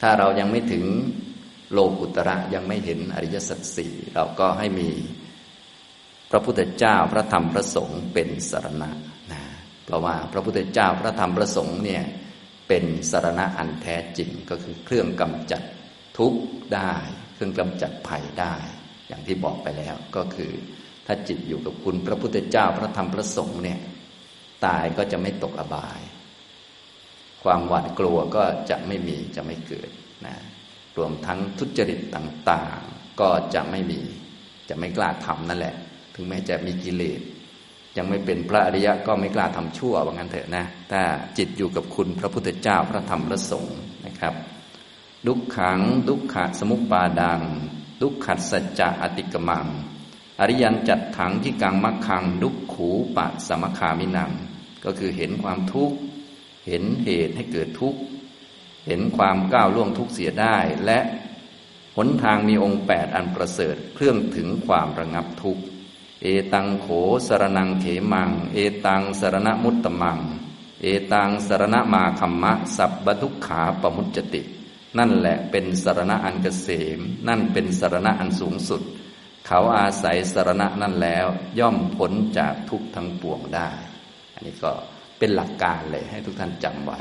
[0.00, 0.84] ถ้าเรายังไม่ถึง
[1.72, 4.88] โลกุตระยังไม่เห็นอริยสัจสี่เราก็ให้มี
[6.30, 8.90] พระพุทธเจ้าพระธรรมพระสงฆ์เป็นสารณะ
[9.32, 9.42] นะ
[9.84, 12.02] เพราะว่าพระพุทธเจ้าพระธรรมพระสงฆ์เนี่ย
[12.68, 15.62] เป็นสารณะอันแท้จริงก็คือเครื่องกำจัด
[16.18, 16.40] ทุกข์
[16.74, 16.94] ได้
[17.34, 18.54] เครื่องกำจัดภัยได้
[19.08, 20.52] อย่างที่บอกไปแล้วก็คือ
[21.06, 23.80] ถ้าจิตอยู่กับคุณพระพุทธเจ้าพระธรรมพระสงฆ์เนี่ย
[24.66, 26.00] ตายก็จะไม่ตกอบาย
[27.42, 29.90] ความหวาดกลัวก็จะไม่มีจะไม่เกิด
[30.26, 30.34] นะ
[30.96, 34.00] รวมทั้งทุจริตต่างๆ ก็จะไม่มี
[34.68, 35.74] จะไม่กล้าทำนั่นแหละ
[36.14, 37.20] ถึงแม้จะมีกิเลส
[37.96, 41.02] ยังไม่เป็นพระอริยะก็ไม่กล้าทำชั่วว่างั้นเถอะนะถ้า
[41.38, 43.76] จิตอยู่กับคุณพระพุทธเจ้าพระธรรมพระสงฆ์
[44.06, 44.34] นะครับ
[45.26, 47.40] ดุขขังดุขขะสมุปปาดัง
[48.02, 49.66] ดุขขัดสัจจะอติกมัง
[50.40, 54.30] อริยันจัดถังที่กังมักขัง ดุขขูปะสมคามินัง
[54.84, 55.96] ก็คือเห็นความทุกข์
[56.66, 58.00] เห็นเหตุให้เกิดทุกข์
[58.86, 60.98] เห็นความก้าวล่วงทุกข์เสียได้และ
[61.96, 65.62] หนทางมีองค์แปดอันประเสริฐเครื่องถึงความระงับทุกข์
[66.22, 66.86] เอตังโข
[67.26, 70.18] สรนังเขมัง เอตังสรณมุตตมัง
[70.82, 74.42] เอตังสรณมาคัมมะ สับบทุกขาปมุจติ
[74.98, 78.82] นั่นแหละเป็นสรณะอันเกษม นั่นเป็นสรณะอันสูงสุด
[79.46, 81.26] เขาอาศัยสรณะนั่นแล้ว
[81.58, 83.70] ย่อมพ้นจากทุกทั้งปวงได้
[84.34, 84.70] อันนี้ก็
[85.18, 87.00] เป็นหลักการเลยให้ทุกท่านจำไว้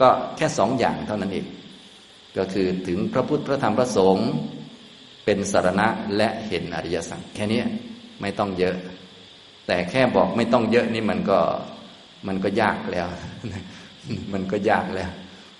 [0.00, 1.46] ก็แค่สองอย่างเท่านั้นเอง
[2.36, 4.28] ก็คือถึงพระพุทธพระธรรมพระสงฆ์
[5.24, 7.62] เป็นสารณะและเห็นอริยสัจแค่นี้
[8.20, 8.76] ไม่ต้องเยอะ
[9.66, 11.38] แต่แค่บอกไม่ต้องเยอะนี่มันก็
[12.26, 13.06] มันก็ยากแล้ว
[14.32, 15.10] มันก็ยากแล้ว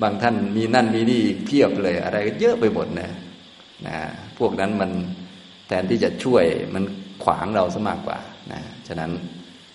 [0.03, 3.11] บางท่านมีนั่นมีนี่เพียบเลย อะไรก็เยอะไปหมดนะ
[3.87, 3.97] นะ
[4.39, 4.91] พวกนั้นมัน
[5.69, 6.85] แทนที่จะช่วยมัน
[7.25, 8.19] ขวางเราซะมากกว่า
[8.53, 9.11] นะฉะนั้น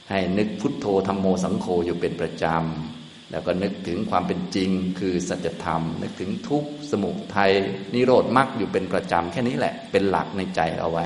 [0.10, 7.52] ให้นึกพุทโธธรรมโมสังโฆอยู่เป็นประจำ แล้วก็นึกถึงความเป็นจริงคือสัจธรรม นึกถึงทุกสมุทัย
[7.94, 11.06] นิโรธมรรคอยู่เป็นประจำ แค่นี้แหละเป็นหลักในใจเอาไว้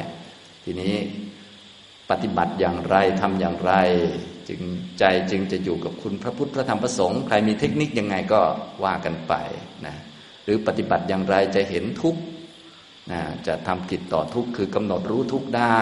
[0.63, 0.93] ทีนี้
[2.09, 3.73] ปฏิบัติอย่างไรทำอย่างไร
[4.49, 4.61] จึง
[4.99, 8.41] ใจจึงจะอยู่กับคุณพระพุทธพระธรรมพระสงฆ์ใครมีเทคนิคยังไงก็
[8.83, 9.33] ว่ากันไป
[9.85, 9.95] นะ
[10.43, 12.15] หรือปฏิบัติอย่างไรจะเห็นทุก
[13.11, 15.81] นะจะทำกิจต่อทุกคือกำหนดรู้ทุกได้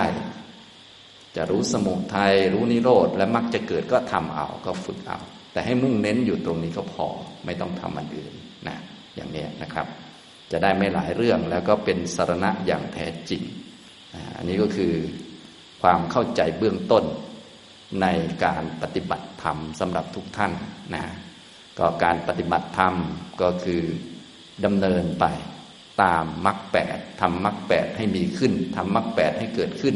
[1.36, 5.20] จะรู้สมุทัยรู้นิโรธและมักจะเกิดก็ทำเอาก็ฝึกเอา
[5.54, 7.08] แต่ให้มุ่งเน้นอยู่ตรงนี้ก็พอ
[7.46, 8.34] ไม่ต้องทำอันอื่น
[8.68, 8.78] นะ
[9.16, 9.88] อย่างนี้นะครับ
[10.52, 13.44] จะได้ไม่หลายเรื่องแล้วก็เป็นสารณะอย่างแท้จริง
[14.38, 14.94] อันนี้ก็คือ
[15.84, 17.06] ความเข้าใจเบื้องต้น
[18.02, 18.08] ใน
[18.46, 20.52] การปฏิบัติธรรมสำหรับทุกท่าน
[20.94, 21.04] นะ
[21.80, 22.96] ก็การปฏิบัติธรรม
[23.42, 23.82] ก็คือ
[24.66, 25.26] ดำเนินไป
[26.04, 29.96] ตามมรรคแปดทำมรรคแปดให้มีขึ้นทำมรรคแปดให้เกิดขึ้น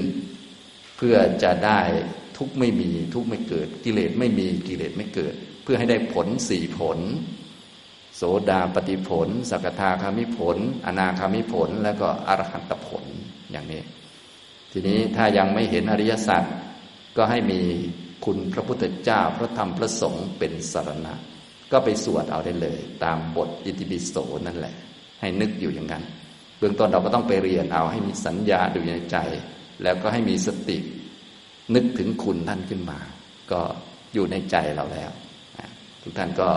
[0.97, 1.79] เพื่อจะได้
[2.37, 5.33] ทุกไม่มีทุกไม่เกิด กิเลสไม่มีกิเลสไม่เกิด
[5.63, 6.99] เพื่อให้ได้ผลสี่ผล
[8.15, 13.03] โสดาปฏิผล สกทาคามิผล อนาคามิผล แล้วก็อรหันตผล
[13.51, 13.81] อย่างนี้
[14.71, 16.43] ทีนี้ถ้ายังไม่เห็นอริยสัจ
[17.17, 17.61] ก็ให้มี
[18.25, 21.13] คุณพระพุทธเจ้าพระธรรมพระสงฆ์เป็นสารณะ
[21.71, 24.15] ก็ไปสวดเอาได้เลย ตามบทอิติปิโส
[24.45, 24.75] นั่นแหละ
[25.21, 26.03] ให้นึกอยู่อย่างนั้น
[26.59, 29.17] เบื้องต้นเราก็ต้องไปเรียนเอาให้มีสัญญาดูในใจ
[29.83, 30.77] แล้วก็ให้มีสติ
[31.75, 32.99] นึกถึงคุณท่านขึ้นมา
[33.51, 33.61] ก็
[34.13, 35.11] อยู่ในใจเราแล้ว
[36.01, 36.49] ทุกท่านก็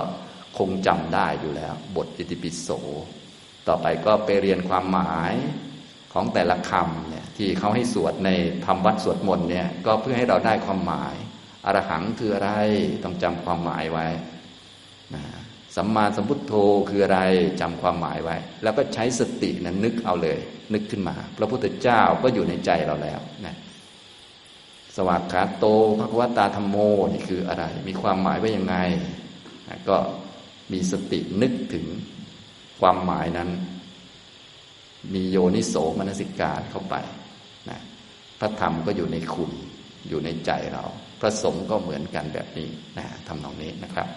[0.59, 2.69] คงจำได้อยู่แล้ว บทอิติปิโส
[3.69, 5.35] ต่อไปก็ไปเรียนความหมาย
[6.13, 8.31] ของแต่ละคำเนี่ยที่เขาให้สวดใน
[8.67, 11.15] ธรรมวัดสวดมนต์เนี่ยก็เพื่อให้เราได้ความหมาย
[11.65, 12.51] อรหังคืออะไร
[13.05, 14.07] ต้องจำความหมายไว้
[15.15, 15.23] นะ
[15.77, 16.55] สัมมาสัมพุทโธ
[16.91, 17.21] คืออะไร
[17.61, 20.39] จำความหมายไว้ แล้วก็ใช้สตินั้นนึกเอาเลย
[20.75, 23.57] นึกขึ้นมา พระพุทธเจ้าก็อยู่ในใจเราแล้วนะ
[24.97, 25.67] สวากขาโต
[25.99, 26.77] ภควตาธรรมโม
[27.13, 28.77] นี่คืออะไร มีความหมายว่ายังไง
[29.69, 29.97] นะก็
[30.73, 31.87] มีสตินึกถึง
[32.81, 33.51] ความหมายนั้น
[35.15, 36.97] มีโยนิโสมนสิการเข้าไป
[37.71, 37.79] นะ
[38.41, 39.53] พระธรรมก็อยู่ในคุณ
[40.09, 40.85] อยู่ในใจเรา
[41.21, 44.09] พระสงฆ์ก็เหมือนกันแบบนี้นะทำนองนี้นะครับ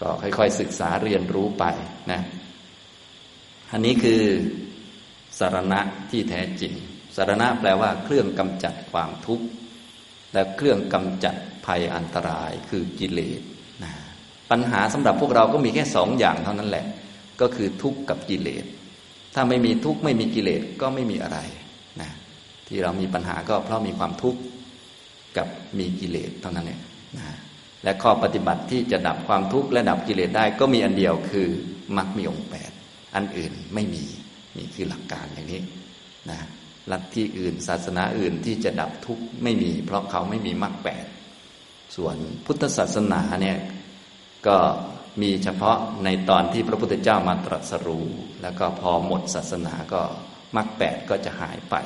[0.00, 1.64] ก็ค่อยๆศึกษาเรียนรู้ไป
[2.10, 2.20] นะ
[3.72, 4.22] อันนี้คือ
[5.38, 6.72] สารณะที่แท้จริง
[7.16, 9.46] สารณะแปลว่าเครื่องกำจัดความทุกข์
[10.32, 11.34] และเครื่องกำจัด
[11.66, 13.40] ภัยอันตรายคือกิเลส
[13.82, 13.92] นะ
[14.50, 16.86] ปัญหาสำหรับพวกเราก็มีแค่สองอย่างเท่านั้นแหละ
[17.40, 18.64] ก็คือทุกข์กับกิเลส
[19.34, 21.38] ถ้าไม่มีทุกข์ไม่มีกิเลสก็ไม่มีอะไร
[22.00, 22.10] นะ
[22.66, 24.40] ที่เรามีปัญหาก็เพราะมีความทุกข์
[25.36, 26.80] กับมีกิเลสเท่านั้นเอง
[27.18, 27.26] นะ
[27.84, 31.48] และข้อปฏิบัติที่จะดับความทุกข์และดับกิเลสได้ก็มีอันเดียวคือ
[31.96, 32.70] มรรคมีองค์แปด
[33.14, 34.04] อันอื่นไม่มี
[34.56, 35.62] นี่คือหลักการอย่างนี้
[36.30, 36.38] นะ
[36.90, 41.04] ลัทธิอื่น ศาสนาอื่นที่จะดับทุกข์ไม่มี เพราะเขาไม่มีมรรคแปด
[41.96, 42.16] ส่วน
[42.46, 43.58] พุทธศาสนาเนี่ย
[44.46, 44.56] ก็
[45.22, 48.06] มีเฉพาะในตอนที่พระพุทธเจ้ามาตรัสรู้
[48.42, 50.02] แล้วก็พอหมดศาสนาก็
[50.56, 51.76] มรรคแปดก็จะหายไป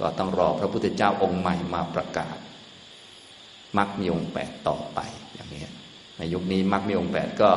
[0.00, 2.36] ก็ต้องรอพระพุทธเจ้าองค์ใหม่มาประกาศ
[3.78, 5.00] มรรคมีองค์แปดต่อไป
[5.34, 5.64] อย่างนี้
[6.18, 7.50] ในยุคนี้มรรคมีองค์แปดก็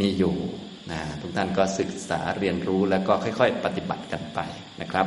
[0.00, 0.34] มีอยู่
[0.90, 4.40] นะทุกท่านก็ศึกษาเรียนรู้แล้วก็ค่อย ๆ ปฏิบัติกันไป
[4.80, 5.06] นะครับ